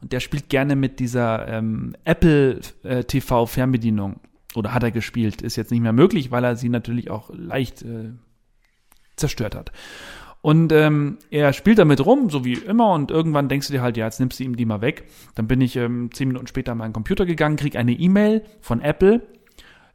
Und 0.00 0.12
der 0.12 0.20
spielt 0.20 0.48
gerne 0.48 0.76
mit 0.76 1.00
dieser 1.00 1.48
ähm, 1.48 1.96
Apple 2.04 2.60
äh, 2.82 3.04
TV 3.04 3.46
Fernbedienung. 3.46 4.20
Oder 4.54 4.72
hat 4.74 4.82
er 4.82 4.90
gespielt. 4.90 5.42
Ist 5.42 5.56
jetzt 5.56 5.70
nicht 5.70 5.80
mehr 5.80 5.92
möglich, 5.92 6.30
weil 6.30 6.44
er 6.44 6.56
sie 6.56 6.68
natürlich 6.68 7.10
auch 7.10 7.30
leicht 7.32 7.82
äh, 7.82 8.10
zerstört 9.16 9.54
hat. 9.54 9.72
Und 10.44 10.72
ähm, 10.72 11.16
er 11.30 11.54
spielt 11.54 11.78
damit 11.78 12.04
rum, 12.04 12.28
so 12.28 12.44
wie 12.44 12.52
immer, 12.52 12.92
und 12.92 13.10
irgendwann 13.10 13.48
denkst 13.48 13.68
du 13.68 13.72
dir 13.72 13.80
halt, 13.80 13.96
ja, 13.96 14.04
jetzt 14.04 14.20
nimmst 14.20 14.38
du 14.38 14.44
ihm 14.44 14.56
die 14.56 14.66
mal 14.66 14.82
weg. 14.82 15.04
Dann 15.36 15.46
bin 15.46 15.62
ich 15.62 15.74
ähm, 15.76 16.10
zehn 16.12 16.28
Minuten 16.28 16.46
später 16.46 16.72
an 16.72 16.76
meinen 16.78 16.92
Computer 16.92 17.24
gegangen, 17.24 17.56
krieg 17.56 17.76
eine 17.76 17.92
E-Mail 17.92 18.44
von 18.60 18.82
Apple, 18.82 19.22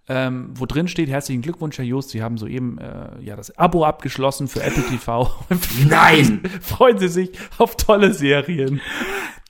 ähm, 0.07 0.49
wo 0.55 0.65
drin 0.65 0.87
steht, 0.87 1.07
herzlichen 1.07 1.43
Glückwunsch, 1.43 1.77
Herr 1.77 1.85
Jost, 1.85 2.09
Sie 2.09 2.23
haben 2.23 2.39
soeben 2.39 2.79
äh, 2.79 3.21
ja 3.21 3.35
das 3.35 3.55
Abo 3.59 3.85
abgeschlossen 3.85 4.47
für 4.47 4.63
Apple 4.63 4.81
TV. 4.89 5.31
Nein! 5.87 6.41
Freuen 6.61 6.97
Sie 6.97 7.09
sich 7.09 7.29
auf 7.59 7.77
tolle 7.77 8.11
Serien. 8.15 8.81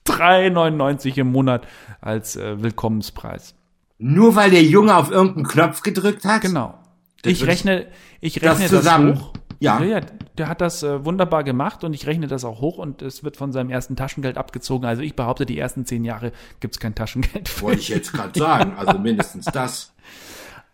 3,99 0.05 1.17
im 1.17 1.31
Monat 1.31 1.65
als 2.01 2.35
äh, 2.35 2.61
Willkommenspreis. 2.61 3.55
Nur 3.99 4.35
weil 4.35 4.51
der 4.51 4.63
Junge 4.63 4.97
auf 4.97 5.11
irgendeinen 5.11 5.47
Knopf 5.47 5.81
gedrückt 5.81 6.25
hat? 6.25 6.41
Genau. 6.41 6.77
Das 7.21 7.31
Ich 7.31 7.47
rechne, 7.47 7.87
ich 8.19 8.33
das 8.33 8.59
rechne 8.59 8.67
das, 8.67 8.83
zusammen- 8.83 9.17
hoch. 9.17 9.33
Ja. 9.59 9.83
ja, 9.83 9.99
der 10.37 10.47
hat 10.47 10.61
das 10.61 10.83
äh, 10.83 11.03
wunderbar 11.03 11.43
gemacht 11.43 11.83
und 11.83 11.93
ich 11.93 12.07
rechne 12.07 12.27
das 12.27 12.45
auch 12.45 12.61
hoch 12.61 12.77
und 12.77 13.01
es 13.01 13.25
wird 13.25 13.35
von 13.35 13.51
seinem 13.51 13.69
ersten 13.69 13.97
Taschengeld 13.97 14.37
abgezogen. 14.37 14.85
Also 14.85 15.01
ich 15.01 15.15
behaupte, 15.15 15.45
die 15.45 15.59
ersten 15.59 15.85
zehn 15.85 16.05
Jahre 16.05 16.31
gibt's 16.61 16.79
kein 16.79 16.95
Taschengeld 16.95 17.49
für. 17.49 17.63
Wollte 17.63 17.81
ich 17.81 17.89
jetzt 17.89 18.13
gerade 18.13 18.39
sagen. 18.39 18.73
Also 18.77 18.97
mindestens 18.99 19.45
das. 19.45 19.93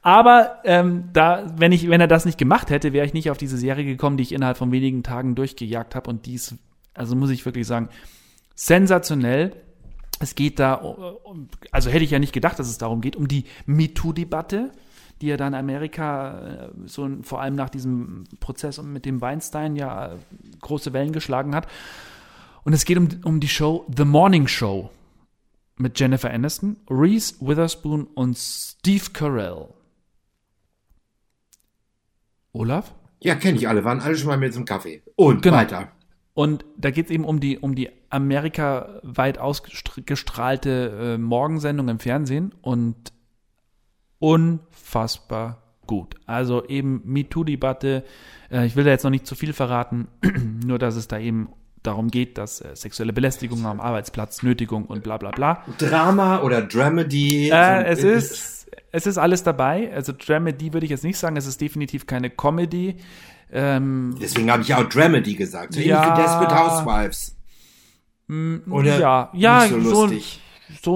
Aber 0.03 0.59
ähm, 0.65 1.05
da, 1.13 1.51
wenn 1.57 1.71
ich, 1.71 1.89
wenn 1.89 1.99
er 1.99 2.07
das 2.07 2.25
nicht 2.25 2.37
gemacht 2.37 2.69
hätte, 2.69 2.93
wäre 2.93 3.07
ich 3.07 3.13
nicht 3.15 3.31
auf 3.31 3.39
diese 3.39 3.57
Serie 3.57 3.85
gekommen, 3.85 4.17
die 4.17 4.23
ich 4.23 4.33
innerhalb 4.33 4.55
von 4.55 4.71
wenigen 4.71 5.01
Tagen 5.01 5.33
durchgejagt 5.33 5.95
habe. 5.95 6.11
Und 6.11 6.27
dies, 6.27 6.53
also 6.93 7.15
muss 7.15 7.31
ich 7.31 7.43
wirklich 7.43 7.65
sagen, 7.65 7.89
sensationell. 8.53 9.55
Es 10.19 10.35
geht 10.35 10.59
da, 10.59 10.75
um, 10.75 11.49
also 11.71 11.89
hätte 11.89 12.05
ich 12.05 12.11
ja 12.11 12.19
nicht 12.19 12.33
gedacht, 12.33 12.59
dass 12.59 12.69
es 12.69 12.77
darum 12.77 13.01
geht, 13.01 13.15
um 13.15 13.27
die 13.27 13.45
MeToo-Debatte, 13.65 14.71
die 15.21 15.27
ja 15.27 15.37
dann 15.37 15.53
Amerika 15.53 16.39
äh, 16.39 16.69
so 16.85 17.09
vor 17.21 17.41
allem 17.41 17.55
nach 17.55 17.69
diesem 17.69 18.25
Prozess 18.39 18.81
mit 18.81 19.05
dem 19.05 19.21
Weinstein 19.21 19.75
ja 19.75 20.13
äh, 20.13 20.17
große 20.61 20.93
Wellen 20.93 21.11
geschlagen 21.13 21.55
hat. 21.55 21.67
Und 22.63 22.73
es 22.73 22.85
geht 22.85 22.97
um, 22.97 23.07
um 23.23 23.39
die 23.39 23.47
Show 23.47 23.85
The 23.95 24.05
Morning 24.05 24.47
Show 24.47 24.89
mit 25.77 25.99
Jennifer 25.99 26.31
Aniston, 26.31 26.77
Reese 26.89 27.35
Witherspoon 27.39 28.07
und 28.15 28.37
Steve 28.37 29.05
Carell. 29.13 29.67
Olaf? 32.53 32.93
Ja, 33.21 33.35
kenne 33.35 33.57
ich 33.57 33.67
alle. 33.67 33.83
Waren 33.83 33.99
alle 33.99 34.15
schon 34.15 34.27
mal 34.27 34.37
mit 34.37 34.53
zum 34.53 34.65
Kaffee. 34.65 35.01
Und 35.15 35.41
Genau. 35.41 35.57
weiter. 35.57 35.91
Und 36.33 36.65
da 36.77 36.91
geht 36.91 37.05
es 37.05 37.11
eben 37.11 37.23
um 37.23 37.39
die, 37.39 37.57
um 37.57 37.75
die 37.75 37.89
amerikaweit 38.09 39.37
ausgestrahlte 39.37 41.15
äh, 41.15 41.17
Morgensendung 41.17 41.87
im 41.87 41.99
Fernsehen 41.99 42.53
und 42.61 42.95
unfassbar 44.25 45.61
gut. 45.87 46.15
Also 46.25 46.65
eben 46.67 47.01
MeToo-Debatte. 47.05 48.03
Äh, 48.51 48.65
ich 48.65 48.75
will 48.75 48.83
da 48.83 48.91
jetzt 48.91 49.03
noch 49.03 49.11
nicht 49.11 49.27
zu 49.27 49.35
viel 49.35 49.53
verraten, 49.53 50.07
nur 50.65 50.79
dass 50.79 50.95
es 50.95 51.07
da 51.07 51.19
eben 51.19 51.49
darum 51.83 52.09
geht, 52.09 52.37
dass 52.39 52.61
äh, 52.61 52.75
sexuelle 52.75 53.13
Belästigung 53.13 53.65
am 53.65 53.79
Arbeitsplatz, 53.79 54.41
Nötigung 54.41 54.85
und 54.85 55.03
bla 55.03 55.17
bla 55.17 55.31
bla. 55.31 55.63
Drama 55.77 56.41
oder 56.41 56.61
Dramedy? 56.63 57.49
Äh, 57.51 57.83
es 57.85 58.03
ist, 58.03 58.71
es 58.91 59.05
ist 59.05 59.17
alles 59.19 59.43
dabei. 59.43 59.93
Also 59.93 60.11
Dramedy 60.17 60.73
würde 60.73 60.85
ich 60.85 60.89
jetzt 60.91 61.03
nicht 61.03 61.17
sagen. 61.19 61.37
Es 61.37 61.45
ist 61.45 61.61
definitiv 61.61 62.07
keine 62.07 62.29
Comedy. 62.31 62.95
Ähm, 63.51 64.15
Deswegen 64.19 64.49
habe 64.51 64.63
ich 64.63 64.73
auch 64.73 64.89
Dramedy 64.89 65.35
gesagt. 65.35 65.73
So 65.73 65.79
Ja. 65.79 66.01
ähnlich 66.03 66.17
wie 66.17 66.21
Desperate 66.23 66.55
Housewives. 66.59 67.35
Oder 68.71 68.99
ja, 68.99 69.29
ja, 69.33 69.59
nicht 69.61 69.69
so 69.69 69.81
so, 69.81 70.01
lustig. 70.05 70.41
so 70.41 70.44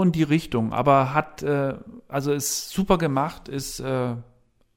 in 0.03 0.11
die 0.11 0.23
Richtung. 0.23 0.73
Aber 0.73 1.13
hat, 1.13 1.43
äh, 1.43 1.75
also 2.07 2.31
ist 2.31 2.69
super 2.69 2.97
gemacht, 2.97 3.47
ist 3.47 3.79
äh, 3.79 4.15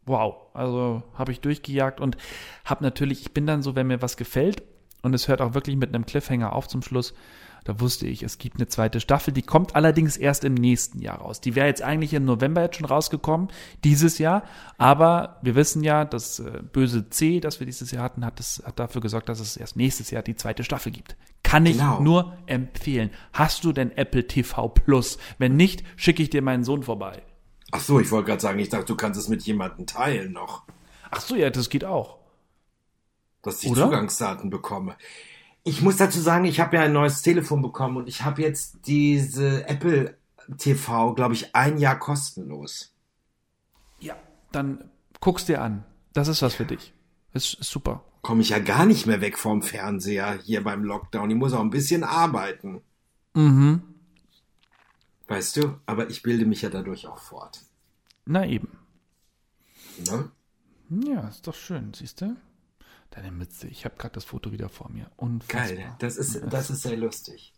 wow. 0.06 0.36
Also 0.54 1.02
habe 1.14 1.32
ich 1.32 1.40
durchgejagt 1.40 2.00
und 2.00 2.16
habe 2.64 2.84
natürlich, 2.84 3.22
ich 3.22 3.32
bin 3.32 3.46
dann 3.46 3.62
so, 3.62 3.74
wenn 3.74 3.86
mir 3.86 4.02
was 4.02 4.16
gefällt 4.16 4.62
und 5.02 5.14
es 5.14 5.28
hört 5.28 5.40
auch 5.40 5.54
wirklich 5.54 5.76
mit 5.76 5.94
einem 5.94 6.06
Cliffhanger 6.06 6.52
auf 6.52 6.68
zum 6.68 6.82
Schluss. 6.82 7.14
Da 7.64 7.78
wusste 7.78 8.08
ich, 8.08 8.24
es 8.24 8.38
gibt 8.38 8.56
eine 8.56 8.66
zweite 8.66 8.98
Staffel, 8.98 9.32
die 9.32 9.42
kommt 9.42 9.76
allerdings 9.76 10.16
erst 10.16 10.42
im 10.42 10.54
nächsten 10.54 11.00
Jahr 11.00 11.18
raus. 11.18 11.40
Die 11.40 11.54
wäre 11.54 11.68
jetzt 11.68 11.82
eigentlich 11.82 12.12
im 12.12 12.24
November 12.24 12.62
jetzt 12.62 12.76
schon 12.76 12.86
rausgekommen, 12.86 13.48
dieses 13.84 14.18
Jahr. 14.18 14.42
Aber 14.78 15.38
wir 15.42 15.54
wissen 15.54 15.84
ja, 15.84 16.04
das 16.04 16.40
äh, 16.40 16.60
böse 16.72 17.08
C, 17.08 17.38
das 17.38 17.60
wir 17.60 17.66
dieses 17.66 17.92
Jahr 17.92 18.02
hatten, 18.02 18.24
hat, 18.24 18.40
es, 18.40 18.62
hat 18.66 18.80
dafür 18.80 19.00
gesorgt, 19.00 19.28
dass 19.28 19.38
es 19.38 19.56
erst 19.56 19.76
nächstes 19.76 20.10
Jahr 20.10 20.24
die 20.24 20.34
zweite 20.34 20.64
Staffel 20.64 20.90
gibt. 20.90 21.16
Kann 21.52 21.66
ich 21.66 21.76
Genau. 21.76 22.00
nur 22.00 22.38
empfehlen. 22.46 23.10
Hast 23.34 23.64
du 23.64 23.74
denn 23.74 23.94
Apple 23.94 24.26
TV 24.26 24.68
Plus? 24.68 25.18
Wenn 25.36 25.54
nicht, 25.54 25.84
schicke 25.96 26.22
ich 26.22 26.30
dir 26.30 26.40
meinen 26.40 26.64
Sohn 26.64 26.82
vorbei. 26.82 27.22
Ach 27.72 27.80
so, 27.80 28.00
ich 28.00 28.10
wollte 28.10 28.28
gerade 28.28 28.40
sagen, 28.40 28.58
ich 28.58 28.70
dachte, 28.70 28.86
du 28.86 28.96
kannst 28.96 29.20
es 29.20 29.28
mit 29.28 29.42
jemandem 29.42 29.86
teilen 29.86 30.32
noch, 30.32 30.62
Ach 31.10 31.20
so, 31.20 31.36
ja, 31.36 31.50
das 31.50 31.68
geht 31.68 31.84
auch. 31.84 32.16
dass 33.42 33.62
ich 33.62 33.70
Oder? 33.70 33.82
Zugangsdaten 33.84 34.48
bekomme. 34.48 34.96
Ich 35.62 35.82
muss 35.82 35.98
dazu 35.98 36.20
sagen, 36.20 36.46
ich 36.46 36.58
habe 36.58 36.76
ja 36.76 36.84
ein 36.84 36.92
neues 36.94 37.20
Telefon 37.20 37.60
bekommen 37.60 37.98
und 37.98 38.08
ich 38.08 38.22
habe 38.22 38.40
jetzt 38.40 38.86
diese 38.86 39.68
Apple 39.68 40.16
TV, 40.56 41.12
glaube 41.12 41.34
ich, 41.34 41.54
ein 41.54 41.76
Jahr 41.76 41.98
kostenlos. 41.98 42.94
Ja. 44.00 44.16
Dann 44.52 44.90
guck's 45.20 45.44
dir 45.44 45.60
an. 45.60 45.84
Das 46.14 46.28
ist 46.28 46.40
was 46.40 46.54
für 46.54 46.64
dich. 46.64 46.94
Ist, 47.34 47.60
ist 47.60 47.70
super. 47.70 48.02
Komme 48.22 48.42
ich 48.42 48.50
ja 48.50 48.60
gar 48.60 48.86
nicht 48.86 49.06
mehr 49.06 49.20
weg 49.20 49.36
vom 49.36 49.62
Fernseher 49.62 50.38
hier 50.44 50.62
beim 50.62 50.84
Lockdown. 50.84 51.30
Ich 51.30 51.36
muss 51.36 51.52
auch 51.52 51.60
ein 51.60 51.70
bisschen 51.70 52.04
arbeiten. 52.04 52.80
Mhm. 53.34 53.82
Weißt 55.26 55.56
du? 55.56 55.74
Aber 55.86 56.08
ich 56.08 56.22
bilde 56.22 56.46
mich 56.46 56.62
ja 56.62 56.70
dadurch 56.70 57.06
auch 57.08 57.18
fort. 57.18 57.60
Na 58.24 58.46
eben. 58.46 58.78
Ne? 60.08 60.30
Ja, 61.04 61.28
ist 61.28 61.46
doch 61.46 61.54
schön, 61.54 61.92
siehst 61.94 62.20
du? 62.20 62.36
Deine 63.10 63.32
Mütze. 63.32 63.66
Ich 63.66 63.84
habe 63.84 63.96
gerade 63.98 64.14
das 64.14 64.24
Foto 64.24 64.52
wieder 64.52 64.68
vor 64.68 64.90
mir. 64.90 65.10
Unfassbar. 65.16 65.66
Geil, 65.66 65.96
das 65.98 66.16
ist, 66.16 66.40
das 66.48 66.70
ist 66.70 66.82
sehr 66.82 66.96
lustig. 66.96 67.52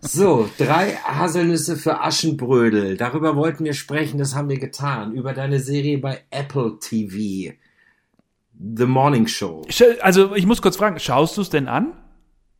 So, 0.00 0.48
drei 0.56 0.94
Haselnüsse 0.96 1.76
für 1.76 2.00
Aschenbrödel. 2.00 2.96
Darüber 2.96 3.36
wollten 3.36 3.64
wir 3.64 3.74
sprechen, 3.74 4.18
das 4.18 4.34
haben 4.34 4.48
wir 4.48 4.58
getan. 4.58 5.12
Über 5.12 5.34
deine 5.34 5.60
Serie 5.60 5.98
bei 5.98 6.24
Apple 6.30 6.78
TV. 6.80 7.54
The 8.58 8.86
Morning 8.86 9.28
Show. 9.28 9.64
Also, 10.00 10.34
ich 10.34 10.46
muss 10.46 10.60
kurz 10.62 10.76
fragen, 10.76 10.98
schaust 10.98 11.36
du 11.36 11.42
es 11.42 11.50
denn 11.50 11.68
an? 11.68 11.92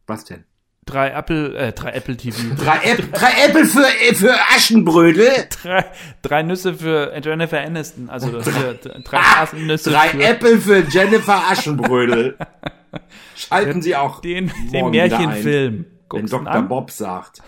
Was 0.06 0.24
denn? 0.24 0.44
Drei 0.86 1.10
Apple, 1.10 1.54
äh, 1.54 1.72
drei 1.72 1.90
Apple 1.90 2.16
TV. 2.16 2.54
Drei, 2.62 2.78
Äpp, 2.78 3.12
drei 3.12 3.30
Äpfel 3.44 3.66
für, 3.66 4.14
für 4.14 4.34
Aschenbrödel. 4.56 5.48
drei, 5.62 5.84
drei 6.22 6.42
Nüsse 6.42 6.72
für 6.72 7.12
Jennifer 7.22 7.60
Aniston. 7.60 8.08
Also, 8.08 8.30
das 8.30 8.48
hier, 8.48 8.74
drei 9.04 9.18
Haselnüsse 9.18 9.90
Drei 9.90 10.08
für 10.08 10.22
Äpfel 10.22 10.60
für 10.60 10.78
Jennifer 10.88 11.50
Aschenbrödel. 11.50 12.38
Schalten 13.36 13.82
Sie 13.82 13.96
auch 13.96 14.20
den, 14.20 14.50
den 14.72 14.90
Märchenfilm. 14.90 15.84
Wenn 16.10 16.26
Dr. 16.26 16.48
an? 16.48 16.68
Bob 16.68 16.90
sagt. 16.90 17.42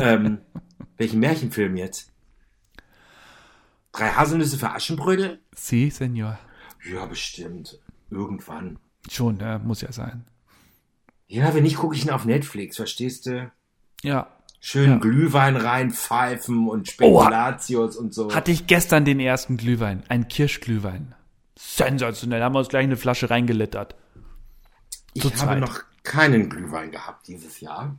ähm, 0.00 0.38
welchen 0.96 1.20
Märchenfilm 1.20 1.76
jetzt? 1.76 2.10
Drei 3.92 4.08
Haselnüsse 4.08 4.58
für 4.58 4.70
Aschenbrödel? 4.70 5.38
Sie, 5.54 5.90
Senor. 5.90 6.38
Ja, 6.90 7.06
bestimmt. 7.06 7.78
Irgendwann. 8.10 8.78
Schon, 9.10 9.38
ja, 9.40 9.58
muss 9.58 9.80
ja 9.80 9.92
sein. 9.92 10.24
Ja, 11.26 11.54
wenn 11.54 11.62
nicht, 11.62 11.76
gucke 11.76 11.94
ich 11.94 12.04
ihn 12.04 12.10
auf 12.10 12.24
Netflix, 12.24 12.76
verstehst 12.76 13.26
du? 13.26 13.50
Ja. 14.02 14.28
Schön 14.60 14.90
Ja. 14.90 14.98
Glühwein 14.98 15.56
reinpfeifen 15.56 16.68
und 16.68 16.88
Spekulatius 16.88 17.96
und 17.96 18.14
so. 18.14 18.34
Hatte 18.34 18.52
ich 18.52 18.66
gestern 18.66 19.04
den 19.04 19.18
ersten 19.18 19.56
Glühwein. 19.56 20.02
Ein 20.08 20.28
Kirschglühwein. 20.28 21.14
Sensationell. 21.56 22.42
Haben 22.42 22.54
wir 22.54 22.60
uns 22.60 22.68
gleich 22.68 22.84
eine 22.84 22.96
Flasche 22.96 23.30
reingelittert. 23.30 23.96
ich 25.14 25.22
zu 25.22 25.46
habe 25.46 25.58
noch 25.60 25.82
keinen 26.02 26.48
Glühwein 26.48 26.90
gehabt 26.90 27.26
dieses 27.28 27.60
Jahr. 27.60 27.96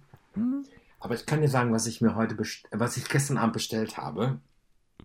Aber 0.99 1.15
ich 1.15 1.25
kann 1.25 1.41
dir 1.41 1.49
sagen, 1.49 1.73
was 1.73 1.85
ich 1.85 2.01
mir 2.01 2.15
heute, 2.15 2.37
was 2.71 2.97
ich 2.97 3.09
gestern 3.09 3.37
Abend 3.37 3.53
bestellt 3.53 3.97
habe. 3.97 4.39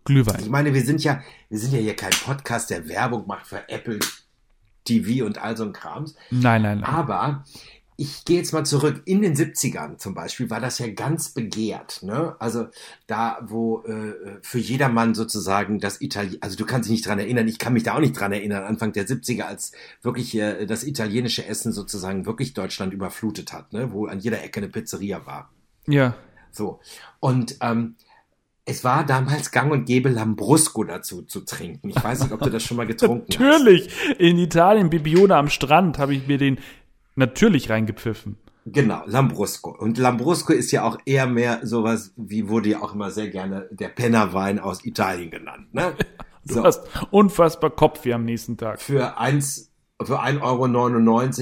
Ich 0.09 0.15
Glühwein. 0.15 0.51
meine, 0.51 0.73
wir 0.73 0.83
sind 0.83 1.05
ja, 1.05 1.23
wir 1.51 1.59
sind 1.59 1.73
ja 1.73 1.81
hier 1.81 1.95
kein 1.95 2.11
Podcast, 2.11 2.71
der 2.71 2.89
Werbung 2.89 3.27
macht 3.27 3.47
für 3.47 3.69
Apple 3.69 3.99
TV 4.85 5.27
und 5.27 5.37
all 5.37 5.57
so 5.57 5.65
ein 5.65 5.75
Krams. 5.75 6.15
Nein, 6.31 6.63
nein, 6.63 6.81
nein. 6.81 6.85
Aber 6.85 7.45
ich 7.99 8.25
gehe 8.25 8.39
jetzt 8.39 8.53
mal 8.53 8.65
zurück. 8.65 9.03
In 9.05 9.21
den 9.21 9.35
70ern 9.35 9.99
zum 9.99 10.15
Beispiel 10.15 10.49
war 10.49 10.61
das 10.61 10.79
ja 10.79 10.87
ganz 10.89 11.31
begehrt. 11.31 12.03
Ne? 12.03 12.37
Also 12.39 12.69
da, 13.07 13.39
wo 13.43 13.83
äh, 13.83 14.39
für 14.41 14.59
jedermann 14.59 15.15
sozusagen 15.15 15.79
das 15.79 16.01
Italien, 16.01 16.39
also 16.41 16.57
du 16.57 16.65
kannst 16.65 16.89
dich 16.89 16.93
nicht 16.93 17.07
dran 17.07 17.19
erinnern, 17.19 17.47
ich 17.49 17.59
kann 17.59 17.75
mich 17.75 17.83
da 17.83 17.95
auch 17.95 18.01
nicht 18.01 18.19
dran 18.19 18.33
erinnern, 18.33 18.63
Anfang 18.63 18.93
der 18.93 19.07
70er, 19.07 19.43
als 19.43 19.73
wirklich 20.01 20.35
äh, 20.37 20.65
das 20.65 20.85
italienische 20.85 21.45
Essen 21.45 21.73
sozusagen 21.73 22.25
wirklich 22.25 22.55
Deutschland 22.55 22.95
überflutet 22.95 23.53
hat, 23.53 23.73
ne? 23.73 23.93
wo 23.93 24.07
an 24.07 24.21
jeder 24.21 24.43
Ecke 24.43 24.61
eine 24.61 24.69
Pizzeria 24.69 25.27
war. 25.27 25.51
Ja. 25.87 26.15
So. 26.53 26.81
Und 27.21 27.57
ähm, 27.61 27.97
es 28.69 28.85
war 28.85 29.05
damals 29.05 29.51
gang 29.51 29.73
und 29.73 29.87
gäbe 29.87 30.11
Lambrusco 30.11 30.85
dazu 30.85 31.23
zu 31.23 31.41
trinken. 31.41 31.89
Ich 31.89 32.05
weiß 32.05 32.23
nicht, 32.23 32.33
ob 32.33 32.41
du 32.41 32.51
das 32.51 32.63
schon 32.63 32.77
mal 32.77 32.87
getrunken 32.87 33.27
hast. 33.33 33.41
Natürlich. 33.41 33.89
In 34.19 34.39
Italien, 34.39 34.91
Bibione 34.91 35.35
am 35.37 35.49
Strand, 35.49 35.99
habe 35.99 36.15
ich 36.15 36.27
mir 36.27 36.37
den 36.37 36.59
natürlich 37.17 37.71
reingepfiffen. 37.71 38.37
Genau, 38.67 39.03
Lambrusco. 39.07 39.71
Und 39.71 39.97
Lambrusco 39.97 40.53
ist 40.53 40.71
ja 40.71 40.85
auch 40.85 40.99
eher 41.07 41.27
mehr 41.27 41.61
sowas, 41.63 42.13
wie 42.17 42.49
wurde 42.49 42.69
ja 42.69 42.83
auch 42.83 42.95
immer 42.95 43.11
sehr 43.11 43.29
gerne 43.29 43.67
der 43.71 43.89
Pennerwein 43.89 44.59
aus 44.59 44.85
Italien 44.85 45.31
genannt. 45.31 45.73
Ne? 45.75 45.95
Du 46.45 46.55
so. 46.55 46.65
hast 46.65 46.89
unfassbar 47.11 47.69
Kopfweh 47.69 48.15
am 48.15 48.25
nächsten 48.25 48.57
Tag. 48.57 48.81
Für 48.81 49.19
eins, 49.19 49.71
für 50.03 50.23
1,99 50.23 50.41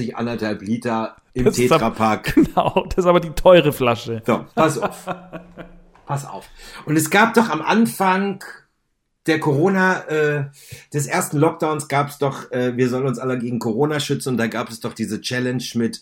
Euro, 0.09 0.17
anderthalb 0.17 0.61
Liter 0.61 1.15
im 1.33 1.49
Tetrapack. 1.49 2.33
Genau, 2.35 2.83
das 2.89 3.05
ist 3.05 3.05
aber 3.05 3.21
die 3.21 3.29
teure 3.29 3.71
Flasche. 3.71 4.21
So, 4.25 4.45
pass 4.53 4.77
auf. 4.77 5.07
Pass 6.07 6.25
auf. 6.25 6.49
Und 6.85 6.95
es 6.97 7.09
gab 7.09 7.33
doch 7.35 7.49
am 7.49 7.61
Anfang 7.61 8.43
der 9.27 9.39
Corona, 9.39 10.07
äh, 10.07 10.45
des 10.93 11.05
ersten 11.05 11.37
Lockdowns 11.37 11.89
gab 11.89 12.07
es 12.09 12.17
doch, 12.17 12.49
äh, 12.51 12.75
wir 12.77 12.89
sollen 12.89 13.05
uns 13.05 13.19
alle 13.19 13.37
gegen 13.37 13.59
Corona 13.59 13.99
schützen 13.99 14.29
und 14.29 14.37
da 14.37 14.47
gab 14.47 14.69
es 14.69 14.79
doch 14.79 14.93
diese 14.93 15.19
Challenge 15.21 15.63
mit 15.75 16.01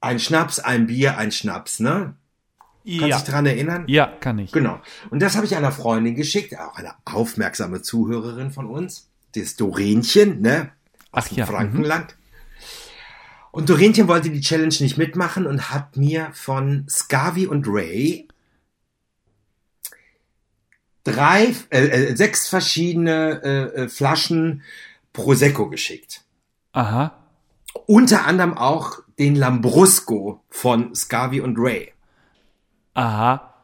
ein 0.00 0.18
Schnaps, 0.18 0.58
ein 0.58 0.86
Bier, 0.86 1.16
ein 1.16 1.32
Schnaps, 1.32 1.80
ne? 1.80 2.14
Kannst 2.84 3.00
du 3.00 3.06
Ja. 3.06 3.16
dich 3.18 3.26
dran 3.26 3.46
erinnern? 3.46 3.84
Ja, 3.86 4.06
kann 4.06 4.38
ich. 4.38 4.52
Genau. 4.52 4.80
Und 5.10 5.22
das 5.22 5.36
habe 5.36 5.46
ich 5.46 5.56
einer 5.56 5.72
Freundin 5.72 6.14
geschickt, 6.14 6.58
auch 6.58 6.76
eine 6.76 6.92
aufmerksame 7.04 7.80
Zuhörerin 7.80 8.50
von 8.50 8.66
uns, 8.66 9.08
das 9.34 9.56
Dorenchen, 9.56 10.42
ne? 10.42 10.72
Aus 11.12 11.24
Ach 11.24 11.28
dem 11.28 11.38
ja, 11.38 11.46
Frankenland. 11.46 12.16
Und 13.50 13.68
Dorenchen 13.70 14.08
wollte 14.08 14.30
die 14.30 14.40
Challenge 14.40 14.74
nicht 14.80 14.98
mitmachen 14.98 15.46
und 15.46 15.70
hat 15.70 15.96
mir 15.96 16.30
von 16.32 16.86
Scavi 16.88 17.46
und 17.46 17.66
Ray 17.68 18.26
drei, 21.04 21.54
äh, 21.70 21.86
äh, 21.86 22.16
sechs 22.16 22.48
verschiedene 22.48 23.40
äh, 23.42 23.82
äh, 23.82 23.88
Flaschen 23.88 24.62
Prosecco 25.12 25.68
geschickt. 25.68 26.24
Aha. 26.72 27.18
Unter 27.86 28.26
anderem 28.26 28.56
auch 28.56 28.98
den 29.18 29.34
Lambrusco 29.34 30.42
von 30.48 30.94
Scavi 30.94 31.40
und 31.40 31.56
Ray. 31.58 31.92
Aha. 32.94 33.54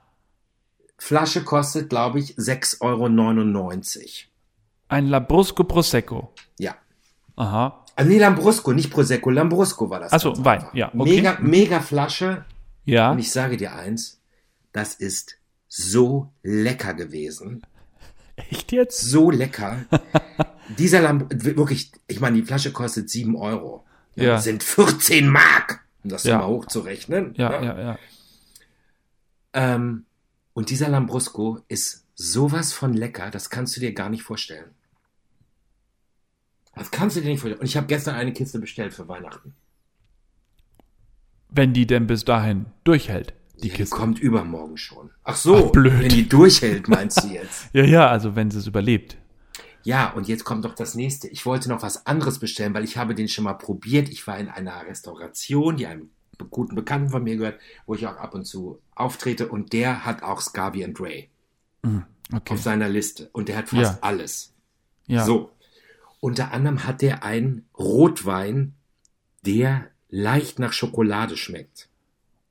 Flasche 0.99 1.45
kostet, 1.45 1.91
glaube 1.91 2.19
ich, 2.19 2.35
6,99 2.35 2.81
Euro. 2.81 4.29
Ein 4.89 5.07
Labrusco 5.07 5.65
Prosecco. 5.65 6.33
Ja. 6.59 6.75
Aha. 7.37 7.85
Ah, 7.95 8.05
nee, 8.05 8.19
Lambrusco, 8.19 8.73
nicht 8.73 8.91
Prosecco, 8.91 9.31
Lambrusco 9.31 9.91
war 9.91 10.01
das. 10.01 10.13
Ach 10.13 10.21
so, 10.21 10.33
ganz 10.33 10.45
Wein, 10.45 10.67
ja, 10.73 10.93
okay. 10.97 11.17
Mega, 11.17 11.37
mega 11.41 11.81
Flasche. 11.81 12.45
Ja. 12.85 13.11
Und 13.11 13.19
ich 13.19 13.31
sage 13.31 13.57
dir 13.57 13.75
eins, 13.75 14.21
das 14.73 14.95
ist 14.95 15.37
so 15.69 16.33
lecker 16.43 16.95
gewesen. 16.95 17.63
Echt 18.37 18.73
jetzt? 18.73 19.01
So 19.01 19.31
lecker. 19.31 19.85
Dieser 20.79 21.01
Lamb, 21.01 21.27
wirklich, 21.45 21.93
ich 22.07 22.21
meine, 22.21 22.37
die 22.37 22.45
Flasche 22.47 22.73
kostet 22.73 23.11
7 23.11 23.37
Euro. 23.37 23.85
Ja. 24.15 24.35
Das 24.35 24.45
sind 24.45 24.63
14 24.63 25.29
Mark, 25.29 25.85
um 26.05 26.11
das 26.11 26.25
Ja. 26.25 26.39
mal 26.39 26.47
hochzurechnen. 26.47 27.35
Ja, 27.37 27.61
ne? 27.61 27.67
ja, 27.67 27.81
ja. 27.81 27.99
Ähm, 29.55 30.05
und 30.53 30.71
dieser 30.71 30.89
Lambrusco 30.89 31.61
ist 31.69 32.05
sowas 32.15 32.73
von 32.73 32.95
lecker, 32.95 33.31
das 33.31 33.49
kannst 33.51 33.77
du 33.77 33.81
dir 33.81 33.93
gar 33.93 34.09
nicht 34.11 34.23
vorstellen. 34.23 34.71
Das 36.75 36.91
kannst 36.91 37.17
du 37.17 37.21
dir 37.21 37.29
nicht 37.29 37.41
vorstellen. 37.41 37.61
Und 37.61 37.67
ich 37.67 37.77
habe 37.77 37.87
gestern 37.87 38.15
eine 38.15 38.33
Kiste 38.33 38.59
bestellt 38.59 38.95
für 38.95 39.09
Weihnachten. 39.09 39.55
Wenn 41.49 41.73
die 41.73 41.87
denn 41.87 42.07
bis 42.07 42.25
dahin 42.25 42.67
durchhält, 42.85 43.35
die 43.63 43.69
Die 43.69 43.75
Kiste. 43.75 43.95
kommt 43.97 44.19
übermorgen 44.21 44.77
schon. 44.77 45.11
Ach 45.25 45.37
so, 45.37 45.67
Ach, 45.69 45.73
blöd. 45.73 46.01
wenn 46.01 46.09
die 46.09 46.29
durchhält, 46.29 46.89
meinst 46.89 47.23
du 47.25 47.29
jetzt? 47.29 47.69
Ja, 47.73 47.85
ja, 47.85 48.09
also 48.09 48.37
wenn 48.37 48.51
sie 48.51 48.59
es 48.59 48.67
überlebt. 48.67 49.17
Ja, 49.85 50.11
und 50.13 50.29
jetzt 50.29 50.45
kommt 50.45 50.65
doch 50.65 50.75
das 50.75 50.95
nächste. 50.95 51.29
Ich 51.29 51.47
wollte 51.47 51.69
noch 51.69 51.83
was 51.83 52.07
anderes 52.07 52.39
bestellen, 52.39 52.75
weil 52.75 52.85
ich 52.85 52.97
habe 52.99 53.15
den 53.15 53.29
schon 53.29 53.45
mal 53.45 53.55
probiert. 53.55 54.09
Ich 54.09 54.27
war 54.27 54.39
in 54.39 54.49
einer 54.49 54.85
Restauration, 54.87 55.77
die 55.77 55.87
einem 55.87 56.11
guten 56.51 56.75
Bekannten 56.75 57.11
von 57.11 57.23
mir 57.25 57.37
gehört, 57.37 57.59
wo 57.87 57.95
ich 57.95 58.07
auch 58.07 58.17
ab 58.17 58.35
und 58.35 58.45
zu 58.45 58.81
auftrete 58.95 59.49
und 59.49 59.73
der 59.73 60.05
hat 60.05 60.23
auch 60.23 60.41
Scavi 60.41 60.85
and 60.85 61.01
Ray 61.01 61.31
Okay. 62.33 62.53
auf 62.53 62.61
seiner 62.61 62.89
Liste 62.89 63.29
und 63.33 63.49
der 63.49 63.57
hat 63.57 63.69
fast 63.71 63.95
Ja. 63.95 63.99
alles. 64.03 64.53
Ja. 65.07 65.25
So. 65.25 65.51
Unter 66.21 66.53
anderem 66.53 66.85
hat 66.85 67.01
der 67.03 67.23
einen 67.25 67.67
Rotwein, 67.79 68.75
der 69.47 69.87
leicht 70.11 70.59
nach 70.59 70.73
Schokolade 70.73 71.37
schmeckt. 71.37 71.89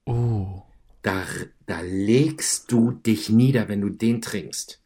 Oh. 0.05 0.63
Da, 1.01 1.23
da 1.65 1.79
legst 1.81 2.71
du 2.71 2.91
dich 2.91 3.29
nieder, 3.29 3.67
wenn 3.69 3.81
du 3.81 3.89
den 3.89 4.21
trinkst. 4.21 4.81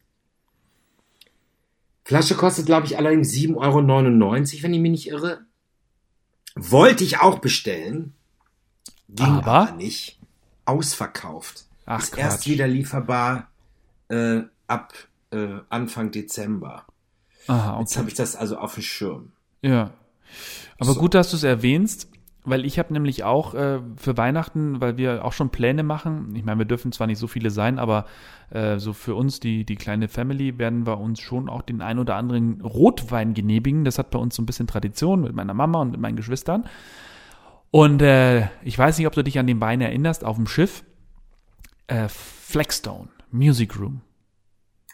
Flasche 2.04 2.34
kostet, 2.34 2.66
glaube 2.66 2.86
ich, 2.86 2.96
allerdings 2.98 3.30
7,99 3.32 3.56
Euro, 3.56 4.62
wenn 4.62 4.74
ich 4.74 4.80
mich 4.80 4.90
nicht 4.90 5.08
irre. 5.08 5.40
Wollte 6.54 7.04
ich 7.04 7.18
auch 7.20 7.38
bestellen. 7.38 8.12
Ging 9.08 9.26
aber, 9.26 9.52
Aber? 9.52 9.72
nicht. 9.72 10.18
Ausverkauft. 10.64 11.64
Ach, 11.86 12.02
Ist 12.02 12.16
erst 12.16 12.46
wieder 12.46 12.66
lieferbar 12.68 13.50
äh, 14.08 14.42
ab 14.66 14.92
äh, 15.30 15.58
Anfang 15.68 16.10
Dezember. 16.10 16.86
Aha, 17.46 17.80
Jetzt 17.80 17.92
okay. 17.92 17.98
habe 17.98 18.08
ich 18.10 18.14
das 18.14 18.36
also 18.36 18.56
auf 18.58 18.74
dem 18.74 18.82
Schirm. 18.82 19.32
Ja. 19.62 19.92
Aber 20.78 20.92
So. 20.92 21.00
gut, 21.00 21.14
dass 21.14 21.30
du 21.30 21.36
es 21.36 21.42
erwähnst, 21.42 22.08
weil 22.44 22.64
ich 22.64 22.78
habe 22.78 22.92
nämlich 22.92 23.22
auch 23.24 23.54
äh, 23.54 23.78
für 23.96 24.16
Weihnachten, 24.16 24.80
weil 24.80 24.96
wir 24.96 25.24
auch 25.24 25.32
schon 25.32 25.50
Pläne 25.50 25.82
machen, 25.84 26.34
ich 26.34 26.44
meine, 26.44 26.58
wir 26.58 26.64
dürfen 26.64 26.90
zwar 26.90 27.06
nicht 27.06 27.18
so 27.18 27.28
viele 27.28 27.50
sein, 27.50 27.78
aber 27.78 28.06
äh, 28.50 28.78
so 28.78 28.92
für 28.92 29.14
uns, 29.14 29.38
die, 29.38 29.64
die 29.64 29.76
kleine 29.76 30.08
Family, 30.08 30.58
werden 30.58 30.84
wir 30.86 30.98
uns 30.98 31.20
schon 31.20 31.48
auch 31.48 31.62
den 31.62 31.80
ein 31.82 31.98
oder 32.00 32.16
anderen 32.16 32.60
Rotwein 32.60 33.34
genehmigen. 33.34 33.84
Das 33.84 33.98
hat 33.98 34.10
bei 34.10 34.18
uns 34.18 34.34
so 34.34 34.42
ein 34.42 34.46
bisschen 34.46 34.66
Tradition 34.66 35.20
mit 35.22 35.34
meiner 35.34 35.54
Mama 35.54 35.80
und 35.80 35.92
mit 35.92 36.00
meinen 36.00 36.16
Geschwistern. 36.16 36.64
Und 37.70 38.02
äh, 38.02 38.48
ich 38.62 38.78
weiß 38.78 38.98
nicht, 38.98 39.06
ob 39.06 39.14
du 39.14 39.22
dich 39.24 39.38
an 39.38 39.46
den 39.46 39.60
Wein 39.60 39.80
erinnerst, 39.80 40.24
auf 40.24 40.36
dem 40.36 40.46
Schiff. 40.46 40.84
Äh, 41.86 42.08
Flagstone, 42.08 43.08
Music 43.30 43.78
Room. 43.78 44.02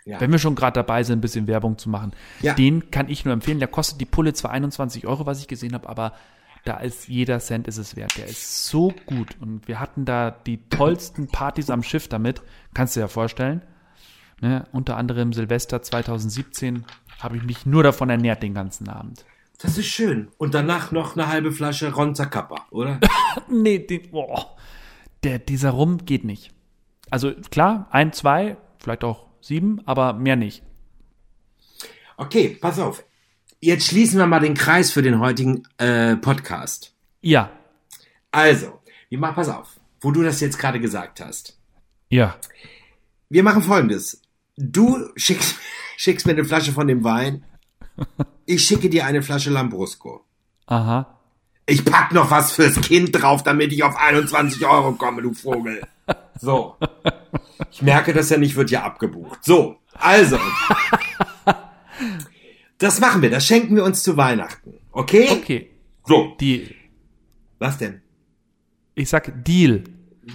Ja. 0.04 0.20
Wenn 0.20 0.30
wir 0.32 0.38
schon 0.38 0.54
gerade 0.54 0.74
dabei 0.74 1.02
sind, 1.02 1.18
ein 1.18 1.20
bisschen 1.22 1.46
Werbung 1.46 1.76
zu 1.76 1.88
machen, 1.90 2.12
Ja. 2.40 2.54
den 2.54 2.90
kann 2.90 3.08
ich 3.08 3.24
nur 3.24 3.34
empfehlen. 3.34 3.58
Der 3.58 3.68
kostet 3.68 4.00
die 4.00 4.06
Pulle 4.06 4.32
zwar 4.32 4.52
21 4.52 5.06
Euro, 5.06 5.26
was 5.26 5.40
ich 5.40 5.48
gesehen 5.48 5.74
habe, 5.74 5.88
aber 5.88 6.12
da 6.64 6.78
ist 6.78 7.08
jeder 7.08 7.38
Cent 7.40 7.68
ist 7.68 7.78
es 7.78 7.96
wert. 7.96 8.16
Der 8.16 8.26
ist 8.26 8.66
so 8.66 8.92
gut 9.06 9.36
und 9.40 9.68
wir 9.68 9.80
hatten 9.80 10.04
da 10.04 10.30
die 10.30 10.58
tollsten 10.68 11.28
Partys 11.28 11.70
am 11.70 11.82
Schiff 11.82 12.08
damit. 12.08 12.42
Kannst 12.74 12.96
du 12.96 13.00
dir 13.00 13.04
ja 13.04 13.08
vorstellen. 13.08 13.62
Ne? 14.40 14.66
Unter 14.72 14.96
anderem 14.96 15.32
Silvester 15.32 15.82
2017 15.82 16.84
habe 17.20 17.36
ich 17.36 17.42
mich 17.42 17.66
nur 17.66 17.82
davon 17.82 18.10
ernährt 18.10 18.42
den 18.42 18.54
ganzen 18.54 18.88
Abend. 18.88 19.24
Das 19.58 19.76
ist 19.76 19.86
schön. 19.86 20.28
Und 20.38 20.54
danach 20.54 20.92
noch 20.92 21.16
eine 21.16 21.28
halbe 21.28 21.50
Flasche 21.50 21.92
Ronza 21.92 22.26
Kappa, 22.26 22.66
oder? 22.70 23.00
Nee, 23.48 23.78
den, 23.78 24.10
boah, 24.10 24.56
der, 25.22 25.38
dieser 25.38 25.70
Rum 25.70 26.04
geht 26.04 26.24
nicht. 26.24 26.52
Also 27.10 27.32
klar, 27.50 27.88
ein, 27.90 28.12
zwei, 28.12 28.56
vielleicht 28.78 29.04
auch 29.04 29.26
sieben, 29.40 29.80
aber 29.86 30.12
mehr 30.12 30.36
nicht. 30.36 30.62
Okay, 32.16 32.58
pass 32.60 32.78
auf. 32.78 33.04
Jetzt 33.60 33.86
schließen 33.88 34.18
wir 34.18 34.26
mal 34.26 34.40
den 34.40 34.54
Kreis 34.54 34.92
für 34.92 35.02
den 35.02 35.18
heutigen 35.18 35.62
äh, 35.78 36.16
Podcast. 36.16 36.92
Ja, 37.20 37.50
Also, 38.30 38.78
wir 39.08 39.18
machen, 39.18 39.34
pass 39.34 39.48
auf, 39.48 39.80
wo 40.00 40.10
du 40.12 40.22
das 40.22 40.40
jetzt 40.40 40.58
gerade 40.58 40.78
gesagt 40.80 41.20
hast. 41.20 41.58
ja, 42.08 42.36
Wir 43.28 43.42
machen 43.42 43.62
folgendes. 43.62 44.22
Du 44.56 45.08
schickst, 45.16 45.56
schickst 45.96 46.26
mir 46.26 46.32
eine 46.32 46.44
Flasche 46.44 46.72
von 46.72 46.86
dem 46.86 47.02
Wein. 47.04 47.44
Ich 48.46 48.64
schicke 48.64 48.88
dir 48.88 49.06
eine 49.06 49.22
Flasche 49.22 49.50
Lambrusco. 49.50 50.24
aha. 50.66 51.14
Ich 51.70 51.84
pack 51.84 52.12
noch 52.12 52.30
was 52.30 52.52
fürs 52.52 52.80
Kind 52.80 53.10
drauf, 53.12 53.42
damit 53.42 53.74
ich 53.74 53.82
auf 53.82 53.94
21 53.94 54.64
Euro 54.64 54.92
komme, 54.92 55.20
du 55.20 55.34
Vogel. 55.34 55.86
So. 56.40 56.76
Ich 57.70 57.82
merke 57.82 58.14
das 58.14 58.30
ja 58.30 58.38
nicht, 58.38 58.56
wird 58.56 58.70
ja 58.70 58.84
abgebucht. 58.84 59.44
So, 59.44 59.76
also. 59.92 60.38
Das 62.78 63.00
machen 63.00 63.22
wir, 63.22 63.30
das 63.30 63.44
schenken 63.46 63.74
wir 63.74 63.84
uns 63.84 64.02
zu 64.02 64.16
Weihnachten. 64.16 64.74
Okay? 64.92 65.28
Okay, 65.30 65.70
So. 66.06 66.36
die, 66.40 66.74
Was 67.58 67.78
denn? 67.78 68.00
ich 68.94 69.08
sag 69.08 69.44
Deal. 69.44 69.84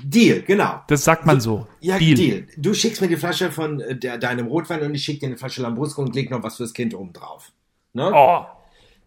Deal, 0.04 0.42
genau. 0.42 0.82
Das 0.88 1.04
sagt 1.04 1.26
man 1.26 1.40
so. 1.40 1.68
Ja, 1.80 1.98
Deal. 1.98 2.48
Du 2.58 2.74
schickst 2.74 3.02
mir 3.02 3.08
die 3.08 3.16
Flasche 3.18 3.52
von 3.52 3.80
äh, 3.80 3.96
der, 3.96 4.18
deinem 4.18 4.48
Rotwein 4.48 4.82
und 4.82 4.96
ich 4.96 5.04
schicke 5.04 5.20
dir 5.22 5.26
eine 5.28 5.38
Flasche 5.38 5.62
Lambrusco 5.62 6.02
und 6.02 6.16
leg 6.16 6.32
noch 6.32 6.42
was 6.44 6.58
fürs 6.58 6.74
Kind 6.74 6.94
oben 6.96 7.14
drauf. 7.14 7.52
Ne? 7.94 8.12
Oh, 8.12 8.46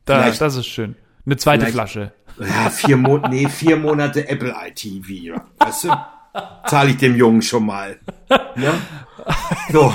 da, 0.05 0.31
das 0.31 0.57
ist 0.57 0.67
schön. 0.67 0.95
Eine 1.25 1.37
zweite 1.37 1.67
Flasche. 1.67 2.13
Ja, 2.39 2.71
vier, 2.71 2.97
Mo 2.97 3.19
nee, 3.19 3.49
vier 3.49 3.77
Monate 3.77 4.29
Apple 4.29 4.55
ITV. 4.69 5.41
Weißt 5.59 5.85
du? 5.85 5.89
Zahle 6.67 6.91
ich 6.91 6.99
dem 6.99 7.17
Jungen 7.17 7.43
schon 7.43 7.67
mal. 7.67 7.99
Ne? 8.55 8.75
So, 9.73 9.93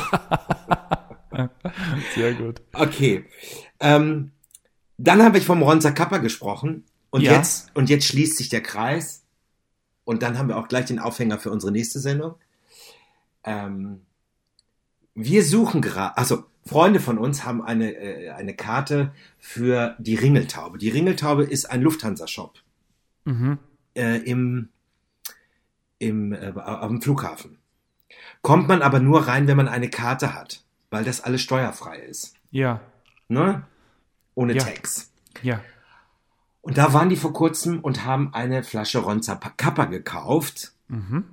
Sehr 2.15 2.33
gut. 2.33 2.61
okay. 2.73 3.25
Ähm, 3.79 4.31
dann 4.97 5.23
habe 5.23 5.37
ich 5.37 5.45
vom 5.45 5.61
Ronzer 5.63 5.91
Kappa 5.91 6.17
gesprochen. 6.19 6.85
Und, 7.09 7.21
Ja. 7.21 7.33
jetzt, 7.33 7.71
und 7.75 7.89
jetzt 7.89 8.05
schließt 8.05 8.37
sich 8.37 8.49
der 8.49 8.61
Kreis. 8.61 9.23
Und 10.03 10.23
dann 10.23 10.37
haben 10.37 10.47
wir 10.47 10.57
auch 10.57 10.67
gleich 10.67 10.85
den 10.85 10.99
Aufhänger 10.99 11.39
für 11.39 11.51
unsere 11.51 11.71
nächste 11.71 11.99
Sendung. 11.99 12.35
Ähm, 13.43 14.01
wir 15.13 15.43
suchen 15.43 15.81
gerade, 15.81 16.17
also 16.17 16.43
Freunde 16.65 16.99
von 16.99 17.17
uns 17.17 17.43
haben 17.43 17.61
eine, 17.63 17.93
äh, 17.95 18.29
eine 18.31 18.55
Karte 18.55 19.13
für 19.39 19.95
die 19.99 20.15
Ringeltaube. 20.15 20.77
Die 20.77 20.89
Ringeltaube 20.89 21.43
ist 21.43 21.65
ein 21.65 21.81
Lufthansa-Shop. 21.81 22.59
Mhm. 23.25 23.59
äh, 23.95 24.17
im, 24.17 24.69
im, 25.99 26.33
äh, 26.33 26.51
auf 26.55 26.87
dem 26.87 27.01
Flughafen. 27.01 27.57
Kommt 28.41 28.67
man 28.67 28.81
aber 28.81 28.99
nur 28.99 29.27
rein, 29.27 29.47
wenn 29.47 29.57
man 29.57 29.67
eine 29.67 29.89
Karte 29.89 30.33
hat, 30.33 30.63
weil 30.91 31.03
das 31.03 31.21
alles 31.21 31.41
steuerfrei 31.41 31.97
ist. 31.97 32.35
Ja, 32.51 32.81
Ne? 33.27 33.63
Ohne 34.35 34.53
Ja. 34.53 34.63
Tax. 34.63 35.11
ja. 35.41 35.61
Und 36.61 36.77
da 36.77 36.93
waren 36.93 37.09
die 37.09 37.15
vor 37.15 37.33
kurzem 37.33 37.79
und 37.79 38.05
haben 38.05 38.33
eine 38.35 38.61
Flasche 38.63 38.99
Ronza 38.99 39.35
Kappa 39.35 39.85
gekauft, 39.85 40.73
Mhm. 40.89 41.23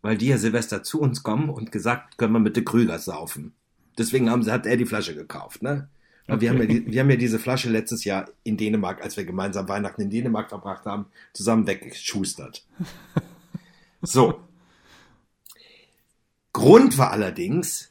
weil 0.00 0.16
die 0.16 0.28
ja 0.28 0.38
Silvester 0.38 0.82
zu 0.82 1.00
uns 1.00 1.22
kommen 1.22 1.50
und 1.50 1.70
gesagt, 1.72 2.16
können 2.16 2.32
wir 2.32 2.40
bitte 2.40 2.64
Krüger 2.64 2.98
saufen. 2.98 3.52
Deswegen 3.98 4.30
haben 4.30 4.48
hat 4.50 4.64
er 4.64 4.76
die 4.78 4.86
Flasche 4.86 5.14
gekauft, 5.14 5.62
ne? 5.62 5.88
Weil 6.28 6.40
wir, 6.40 6.50
Okay. 6.52 6.60
haben 6.60 6.68
ja 6.70 6.74
die, 6.80 6.92
wir 6.92 7.00
haben 7.00 7.10
ja 7.10 7.16
diese 7.16 7.38
Flasche 7.40 7.68
letztes 7.68 8.04
Jahr 8.04 8.30
in 8.44 8.56
Dänemark, 8.56 9.02
als 9.02 9.16
wir 9.16 9.24
gemeinsam 9.24 9.68
Weihnachten 9.68 10.02
in 10.02 10.10
Dänemark 10.10 10.48
verbracht 10.48 10.86
haben, 10.86 11.06
zusammen 11.34 11.66
weggeschustert. 11.66 12.64
So. 14.02 14.40
Grund 16.52 16.96
war 16.98 17.10
allerdings, 17.10 17.89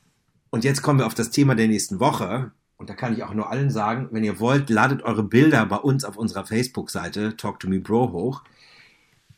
und 0.50 0.64
jetzt 0.64 0.82
kommen 0.82 1.00
wir 1.00 1.08
auf 1.08 1.14
das 1.14 1.30
Thema 1.30 1.56
der 1.56 1.68
nächsten 1.68 2.00
Woche, 2.00 2.52
und 2.80 2.90
da 2.90 2.94
kann 2.94 3.14
ich 3.14 3.24
auch 3.24 3.34
nur 3.34 3.52
allen 3.52 3.70
sagen, 3.70 4.08
wenn 4.12 4.24
ihr 4.24 4.40
wollt, 4.40 4.70
ladet 4.70 5.04
eure 5.04 5.24
Bilder 5.24 5.66
bei 5.66 5.76
uns 5.76 6.06
auf 6.06 6.16
unserer 6.16 6.46
Facebook-Seite 6.46 7.36
Talk 7.36 7.60
to 7.60 7.68
Me 7.68 7.80
Bro 7.80 8.14
hoch. 8.14 8.44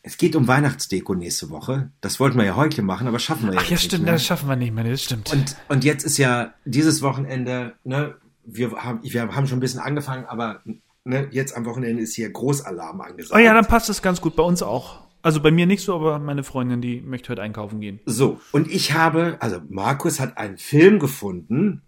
Es 0.03 0.17
geht 0.17 0.35
um 0.35 0.47
Weihnachtsdeko 0.47 1.15
nächste 1.15 1.49
Woche. 1.49 1.89
Das 2.01 2.19
wollten 2.19 2.37
wir 2.37 2.45
ja 2.45 2.55
heute 2.55 2.83
machen, 2.83 3.07
aber 3.07 3.17
schaffen 3.17 3.51
wir 3.51 3.57
Ach 3.59 3.65
ja, 3.65 3.77
stimmt, 3.77 3.93
nicht 3.93 4.03
mehr. 4.03 4.13
das 4.13 4.25
schaffen 4.25 4.47
wir 4.47 4.55
nicht 4.55 4.73
mehr, 4.73 4.83
das 4.83 5.03
stimmt. 5.03 5.33
Und, 5.33 5.55
und 5.69 5.83
jetzt 5.83 6.03
ist 6.03 6.19
ja 6.19 6.53
dieses 6.65 7.01
Wochenende, 7.01 7.73
ne, 7.83 8.15
wir 8.45 8.71
haben, 8.73 8.99
wir 9.01 9.35
haben 9.35 9.47
schon 9.47 9.57
ein 9.57 9.61
bisschen 9.61 9.79
angefangen, 9.79 10.25
aber 10.25 10.61
ne, 11.03 11.27
jetzt 11.31 11.55
am 11.55 11.65
Wochenende 11.65 12.03
ist 12.03 12.13
hier 12.13 12.31
Großalarm 12.31 13.01
angesagt. 13.01 13.35
oh 13.35 13.43
ja, 13.43 13.55
dann 13.55 13.65
passt 13.65 13.89
das 13.89 14.03
ganz 14.03 14.21
gut 14.21 14.35
bei 14.35 14.43
uns 14.43 14.61
auch. 14.61 14.99
Also 15.21 15.39
bei 15.41 15.51
mir 15.51 15.65
nicht 15.65 15.83
so, 15.83 15.95
aber 15.95 16.19
meine 16.19 16.43
Freundin, 16.43 16.81
die 16.81 17.01
möchte 17.01 17.29
heute 17.29 17.41
einkaufen 17.41 17.79
gehen. 17.79 17.99
So, 18.05 18.39
und 18.51 18.71
ich 18.71 18.93
habe, 18.93 19.37
also 19.39 19.59
Markus 19.69 20.19
hat 20.19 20.37
einen 20.37 20.57
Film 20.57 20.99
gefunden. 20.99 21.83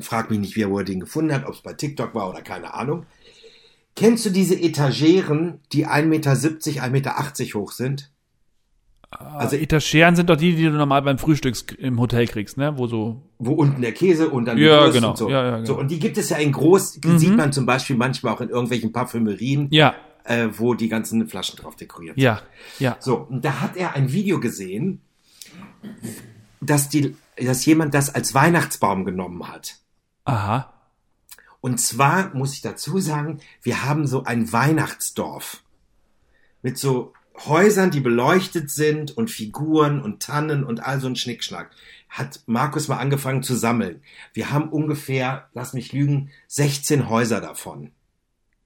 Frag 0.00 0.30
mich 0.30 0.38
nicht, 0.38 0.56
wie 0.56 0.62
er 0.62 0.70
wo 0.70 0.78
er 0.78 0.84
den 0.84 1.00
gefunden 1.00 1.32
hat, 1.32 1.46
ob 1.46 1.54
es 1.54 1.62
bei 1.62 1.72
TikTok 1.72 2.14
war 2.14 2.28
oder 2.28 2.42
keine 2.42 2.74
Ahnung. 2.74 3.06
Kennst 3.94 4.24
du 4.26 4.30
diese 4.30 4.60
Etageren, 4.60 5.60
die 5.72 5.86
1,70 5.86 6.06
Meter, 6.06 6.32
1,80 6.32 6.90
Meter 6.90 7.14
hoch 7.58 7.72
sind? 7.72 8.10
Also 9.10 9.56
Etageren 9.56 10.16
sind 10.16 10.30
doch 10.30 10.36
die, 10.36 10.54
die 10.54 10.64
du 10.64 10.70
normal 10.70 11.02
beim 11.02 11.18
Frühstück 11.18 11.78
im 11.78 12.00
Hotel 12.00 12.26
kriegst, 12.26 12.56
ne? 12.56 12.78
Wo 12.78 12.86
so. 12.86 13.22
wo 13.38 13.52
unten 13.52 13.82
der 13.82 13.92
Käse 13.92 14.30
und 14.30 14.46
dann 14.46 14.56
Ja, 14.56 14.88
genau. 14.88 15.10
und 15.10 15.18
so. 15.18 15.28
Ja, 15.28 15.44
ja, 15.44 15.50
genau. 15.50 15.60
Mhm. 15.60 15.66
so. 15.66 15.78
Und 15.78 15.90
die 15.90 15.98
gibt 15.98 16.16
es 16.16 16.30
ja 16.30 16.38
in 16.38 16.52
groß, 16.52 17.00
die 17.00 17.18
sieht 17.18 17.36
man 17.36 17.52
zum 17.52 17.66
Beispiel 17.66 17.96
manchmal 17.96 18.32
auch 18.32 18.40
in 18.40 18.48
irgendwelchen 18.48 18.92
Parfümerien, 18.92 19.68
Ja, 19.70 19.94
äh, 20.24 20.48
wo 20.56 20.74
die 20.74 20.88
ganzen 20.88 21.26
Flaschen 21.28 21.56
drauf 21.56 21.76
dekoriert 21.76 22.16
sind. 22.16 22.24
ja, 22.24 22.42
ja. 22.78 22.96
So, 23.00 23.16
und 23.16 23.44
da 23.44 23.60
hat 23.60 23.76
er 23.76 23.94
ein 23.94 24.12
Video 24.12 24.40
gesehen, 24.40 25.00
dass, 26.60 26.88
die, 26.88 27.16
dass 27.36 27.64
jemand 27.64 27.94
das 27.94 28.14
als 28.14 28.34
Weihnachtsbaum 28.34 29.04
genommen 29.04 29.48
hat. 29.48 29.76
Aha. 30.24 30.72
Und 31.60 31.80
zwar 31.80 32.34
muss 32.34 32.54
ich 32.54 32.60
dazu 32.60 32.98
sagen, 32.98 33.40
wir 33.62 33.84
haben 33.84 34.06
so 34.06 34.24
ein 34.24 34.52
Weihnachtsdorf 34.52 35.62
mit 36.62 36.78
so 36.78 37.12
Häusern, 37.46 37.90
die 37.90 38.00
beleuchtet 38.00 38.70
sind 38.70 39.16
und 39.16 39.30
Figuren 39.30 40.02
und 40.02 40.22
Tannen 40.22 40.64
und 40.64 40.84
all 40.84 41.00
so 41.00 41.06
ein 41.06 41.16
Schnickschnack. 41.16 41.70
Hat 42.08 42.40
Markus 42.46 42.88
mal 42.88 42.98
angefangen 42.98 43.42
zu 43.42 43.54
sammeln. 43.54 44.02
Wir 44.34 44.50
haben 44.50 44.68
ungefähr, 44.68 45.48
lass 45.54 45.72
mich 45.72 45.92
lügen, 45.92 46.30
16 46.48 47.08
Häuser 47.08 47.40
davon. 47.40 47.90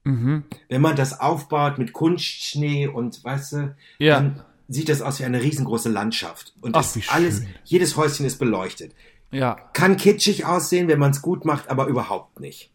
Mhm. 0.07 0.45
Wenn 0.69 0.81
man 0.81 0.97
das 0.97 1.21
aufbaut 1.21 1.79
mit 1.79 1.93
Kunstschnee 1.93 2.87
und 2.89 3.23
weißt 3.25 3.53
du, 3.53 3.77
Ja. 3.99 4.15
dann 4.17 4.41
sieht 4.69 4.89
das 4.89 5.03
aus 5.03 5.21
wie 5.21 5.25
eine 5.25 5.43
riesengroße 5.43 5.89
Landschaft. 5.89 6.55
Und 6.61 6.77
Ach, 6.77 6.87
alles, 7.09 7.43
jedes 7.65 7.97
Häuschen 7.97 8.25
ist 8.27 8.39
beleuchtet. 8.39 8.93
Ja, 9.31 9.55
Kann 9.73 9.97
kitschig 9.97 10.45
aussehen, 10.47 10.89
wenn 10.89 10.99
man 10.99 11.11
es 11.11 11.21
gut 11.23 11.45
macht, 11.45 11.69
aber 11.71 11.87
überhaupt 11.87 12.41
nicht. 12.41 12.71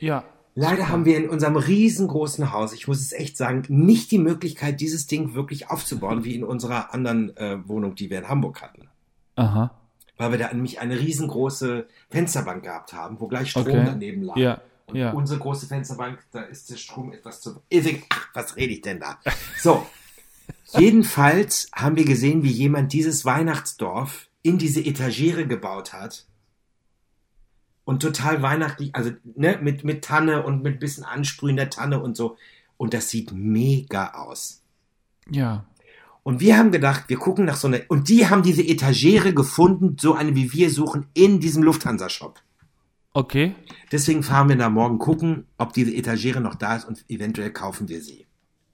ja. 0.00 0.24
Leider 0.56 0.88
haben 0.88 1.04
wir 1.04 1.16
in 1.16 1.28
unserem 1.28 1.56
riesengroßen 1.56 2.52
Haus, 2.52 2.72
ich 2.72 2.86
muss 2.86 3.00
es 3.00 3.10
echt 3.12 3.36
sagen, 3.36 3.64
nicht 3.68 4.12
die 4.12 4.20
Möglichkeit, 4.20 4.80
dieses 4.80 5.08
Ding 5.08 5.34
wirklich 5.34 5.68
aufzubauen, 5.68 6.22
wie 6.22 6.36
in 6.36 6.44
unserer 6.44 6.94
anderen 6.94 7.36
äh, 7.36 7.58
Wohnung, 7.66 7.96
die 7.96 8.08
wir 8.08 8.18
in 8.18 8.28
Hamburg 8.28 8.62
hatten. 8.62 8.86
Aha. 9.34 9.72
Weil 10.16 10.30
wir 10.30 10.38
da 10.38 10.52
nämlich 10.52 10.78
eine 10.78 10.96
riesengroße 11.00 11.88
Fensterbank 12.08 12.62
gehabt 12.62 12.92
haben, 12.92 13.18
wo 13.18 13.26
gleich 13.26 13.50
Strom 13.50 13.64
Okay. 13.66 13.82
daneben 13.84 14.22
lag. 14.22 14.36
Ja, 14.36 14.60
Und 14.86 14.96
ja. 14.96 15.12
unsere 15.12 15.40
große 15.40 15.66
Fensterbank, 15.66 16.18
da 16.30 16.42
ist 16.42 16.70
der 16.70 16.76
Strom 16.76 17.12
etwas 17.12 17.40
zu. 17.40 17.62
Ach, 18.10 18.28
was 18.34 18.56
rede 18.56 18.74
ich 18.74 18.82
denn 18.82 19.00
da? 19.00 19.18
So. 19.58 19.86
Jedenfalls 20.76 21.70
haben 21.74 21.96
wir 21.96 22.04
gesehen, 22.04 22.42
wie 22.42 22.50
jemand 22.50 22.92
dieses 22.92 23.24
Weihnachtsdorf 23.24 24.28
in 24.42 24.58
diese 24.58 24.84
Etagere 24.84 25.46
gebaut 25.46 25.92
hat. 25.92 26.26
Und 27.84 28.00
total 28.00 28.42
weihnachtlich, 28.42 28.94
also 28.94 29.10
ne, 29.34 29.58
mit, 29.60 29.84
mit 29.84 30.04
Tanne 30.04 30.42
und 30.42 30.62
mit 30.62 30.80
bisschen 30.80 31.04
Ansprühen 31.04 31.56
der 31.56 31.70
Tanne 31.70 32.00
und 32.00 32.16
so. 32.16 32.36
Und 32.76 32.94
das 32.94 33.10
sieht 33.10 33.32
mega 33.32 34.14
aus. 34.14 34.62
Ja. 35.30 35.66
Und 36.22 36.40
wir 36.40 36.56
haben 36.56 36.72
gedacht, 36.72 37.04
wir 37.08 37.18
gucken 37.18 37.44
nach 37.44 37.56
so 37.56 37.68
einer. 37.68 37.80
Und 37.88 38.08
die 38.08 38.28
haben 38.28 38.42
diese 38.42 38.62
Etagere 38.62 39.34
gefunden, 39.34 39.96
so 40.00 40.14
eine 40.14 40.34
wie 40.34 40.52
wir 40.52 40.70
suchen, 40.70 41.06
in 41.12 41.40
diesem 41.40 41.62
Lufthansa-Shop. 41.62 42.40
Okay. 43.14 43.54
Deswegen 43.92 44.24
fahren 44.24 44.48
wir 44.48 44.56
da 44.56 44.68
morgen 44.68 44.98
gucken, 44.98 45.46
ob 45.56 45.72
diese 45.72 45.94
Etagere 45.94 46.40
noch 46.40 46.56
da 46.56 46.76
ist 46.76 46.84
und 46.84 47.04
eventuell 47.08 47.50
kaufen 47.52 47.88
wir 47.88 48.02
sie. 48.02 48.26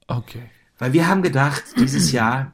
Okay. 0.09 0.43
Weil 0.79 0.95
wir 0.95 1.07
haben 1.07 1.23
gedacht, 1.23 1.63
dieses 1.77 2.11
Jahr, 2.11 2.53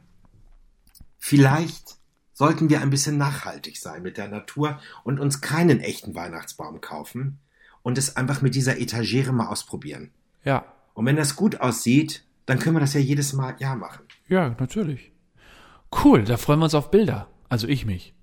vielleicht 1.17 1.95
sollten 2.33 2.69
wir 2.69 2.81
ein 2.81 2.89
bisschen 2.89 3.17
nachhaltig 3.17 3.77
sein 3.77 4.03
mit 4.03 4.17
der 4.17 4.27
Natur 4.27 4.79
und 5.05 5.19
uns 5.19 5.39
keinen 5.39 5.79
echten 5.79 6.13
Weihnachtsbaum 6.13 6.81
kaufen 6.81 7.39
und 7.83 7.97
es 7.97 8.17
einfach 8.17 8.41
mit 8.41 8.53
dieser 8.53 8.79
Etagere 8.79 9.31
mal 9.31 9.47
ausprobieren. 9.47 10.11
Ja. 10.43 10.65
Und 10.93 11.05
wenn 11.05 11.15
das 11.15 11.37
gut 11.37 11.61
aussieht, 11.61 12.25
dann 12.45 12.59
können 12.59 12.75
wir 12.75 12.81
das 12.81 12.93
ja 12.93 12.99
jedes 12.99 13.31
Mal 13.31 13.55
Jahr 13.59 13.77
machen. 13.77 14.03
Ja, 14.27 14.55
natürlich. 14.59 15.13
Cool, 16.03 16.25
da 16.25 16.35
freuen 16.35 16.59
wir 16.59 16.65
uns 16.65 16.75
auf 16.75 16.91
Bilder. 16.91 17.29
Also 17.47 17.67
ich 17.67 17.85
mich. 17.85 18.13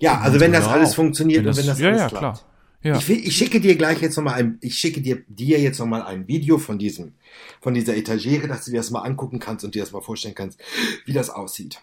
Ja, 0.00 0.18
also 0.20 0.40
wenn 0.40 0.52
das 0.52 0.64
Ja, 0.64 0.72
alles 0.72 0.94
funktioniert 0.94 1.46
und 1.46 1.56
wenn 1.56 1.66
das 1.66 1.78
ja, 1.78 1.88
alles 1.88 2.00
ja, 2.00 2.08
klappt. 2.08 2.18
klar. 2.18 2.49
Ja. 2.82 2.96
Ich, 2.96 3.08
will- 3.08 3.26
ich 3.26 3.36
schicke 3.36 3.60
dir 3.60 3.76
gleich 3.76 4.00
jetzt 4.00 4.16
nochmal 4.16 4.34
ein, 4.34 4.58
ich 4.62 4.78
schicke 4.78 5.00
dir, 5.02 5.22
dir 5.28 5.60
jetzt 5.60 5.78
nochmal 5.78 6.02
ein 6.02 6.26
Video 6.28 6.56
von 6.58 6.78
diesem, 6.78 7.12
von 7.60 7.74
dieser 7.74 7.96
Etagere, 7.96 8.48
dass 8.48 8.64
du 8.64 8.70
dir 8.70 8.78
das 8.78 8.90
mal 8.90 9.00
angucken 9.02 9.38
kannst 9.38 9.64
und 9.64 9.74
dir 9.74 9.82
das 9.82 9.92
mal 9.92 10.00
vorstellen 10.00 10.34
kannst, 10.34 10.58
wie 11.04 11.12
das 11.12 11.28
aussieht. 11.30 11.80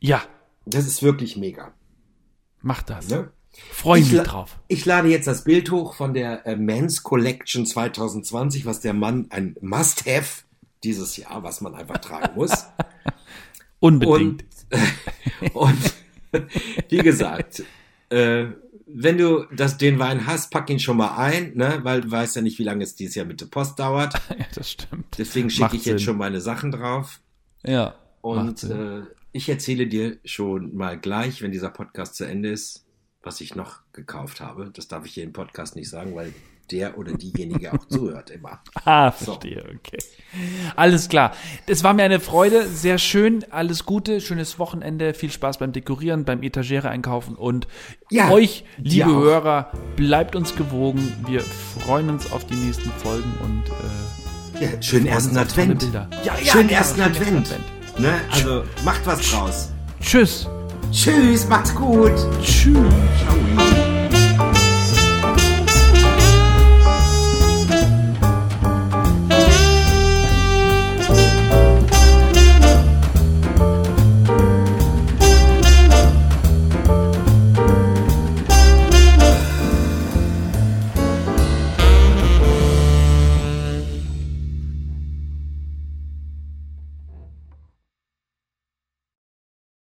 ja, 0.00 0.22
Das 0.64 0.86
ist 0.86 1.02
wirklich 1.02 1.36
mega. 1.36 1.74
mach 2.62 2.82
das. 2.82 3.08
Ne? 3.08 3.30
Freue 3.72 4.00
Ich 4.02 4.12
mich 4.12 4.22
drauf. 4.22 4.58
Ich 4.68 4.84
lade 4.84 5.08
jetzt 5.08 5.26
das 5.26 5.42
Bild 5.42 5.70
hoch 5.70 5.94
von 5.94 6.12
der 6.14 6.46
äh, 6.46 6.56
Men's 6.56 7.02
Collection 7.02 7.64
2020, 7.66 8.66
was 8.66 8.80
der 8.80 8.92
Mann 8.92 9.26
ein 9.30 9.56
Must-Have 9.62 10.44
dieses 10.84 11.16
Jahr, 11.16 11.42
was 11.42 11.60
man 11.62 11.74
einfach 11.74 11.98
tragen 11.98 12.34
muss. 12.36 12.52
Unbedingt. 13.80 14.44
Und 15.54 15.94
wie 16.88 16.98
gesagt, 16.98 17.62
äh, 18.10 18.46
wenn 18.86 19.18
du 19.18 19.46
das, 19.54 19.78
den 19.78 19.98
Wein 19.98 20.26
hast, 20.26 20.50
pack 20.50 20.70
ihn 20.70 20.78
schon 20.78 20.96
mal 20.96 21.16
ein, 21.16 21.54
ne? 21.54 21.80
weil 21.82 22.02
du 22.02 22.10
weißt 22.10 22.36
ja 22.36 22.42
nicht, 22.42 22.58
wie 22.58 22.64
lange 22.64 22.84
es 22.84 22.94
dieses 22.94 23.16
Jahr 23.16 23.26
mit 23.26 23.40
der 23.40 23.46
Post 23.46 23.78
dauert. 23.78 24.14
ja, 24.38 24.46
das 24.54 24.70
stimmt. 24.70 25.06
Deswegen 25.18 25.50
schicke 25.50 25.76
ich 25.76 25.84
jetzt 25.84 25.98
Sinn. 25.98 26.06
schon 26.06 26.18
meine 26.18 26.40
Sachen 26.40 26.70
drauf. 26.70 27.20
Ja. 27.64 27.96
Und 28.20 28.62
äh, 28.64 29.02
ich 29.32 29.48
erzähle 29.48 29.86
dir 29.88 30.18
schon 30.24 30.74
mal 30.76 30.98
gleich, 30.98 31.42
wenn 31.42 31.52
dieser 31.52 31.70
Podcast 31.70 32.14
zu 32.14 32.24
Ende 32.24 32.50
ist, 32.50 32.86
was 33.22 33.40
ich 33.40 33.56
noch 33.56 33.80
gekauft 33.92 34.40
habe. 34.40 34.70
Das 34.72 34.86
darf 34.86 35.04
ich 35.04 35.14
hier 35.14 35.24
im 35.24 35.32
Podcast 35.32 35.74
nicht 35.74 35.90
sagen, 35.90 36.14
weil 36.14 36.32
der 36.70 36.98
oder 36.98 37.12
diejenige 37.12 37.72
auch 37.72 37.84
zuhört 37.88 38.30
immer. 38.30 38.60
Ah, 38.84 39.10
verstehe, 39.10 39.64
okay. 39.64 39.98
Alles 40.76 41.08
klar. 41.08 41.32
Es 41.66 41.82
war 41.82 41.92
mir 41.92 42.04
eine 42.04 42.20
Freude, 42.20 42.66
sehr 42.68 42.98
schön, 42.98 43.44
alles 43.50 43.84
Gute, 43.84 44.20
schönes 44.20 44.58
Wochenende, 44.60 45.12
viel 45.14 45.30
Spaß 45.32 45.58
beim 45.58 45.72
Dekorieren, 45.72 46.24
beim 46.24 46.42
Etagere 46.42 46.88
einkaufen 46.88 47.34
und 47.34 47.66
Ja, 48.10 48.30
euch, 48.30 48.64
liebe. 48.78 49.06
Hörer, 49.06 49.72
bleibt 49.96 50.36
uns 50.36 50.54
gewogen. 50.54 51.12
Wir 51.26 51.40
freuen 51.40 52.10
uns 52.10 52.30
auf 52.30 52.44
die 52.46 52.54
nächsten 52.54 52.90
Folgen 52.92 53.32
und 53.42 54.60
äh, 54.60 54.64
Ja, 54.72 54.82
schönen 54.82 55.06
ersten 55.06 55.36
Advent. 55.36 55.80
Bilder. 55.80 56.08
Ja, 56.24 56.34
ja, 56.38 56.52
schönen 56.52 56.68
genau, 56.68 56.78
ersten 56.78 57.00
schönen 57.00 57.16
Advent. 57.16 57.48
ersten 57.50 58.02
Ne? 58.02 58.14
Also 58.30 58.62
macht 58.84 59.04
was 59.06 59.30
draus. 59.30 59.72
Tschüss. 60.00 60.46
Tschüss, 60.92 61.48
macht's 61.48 61.74
gut. 61.74 62.12
Tschüss. 62.42 62.76
Ciao. 62.76 63.65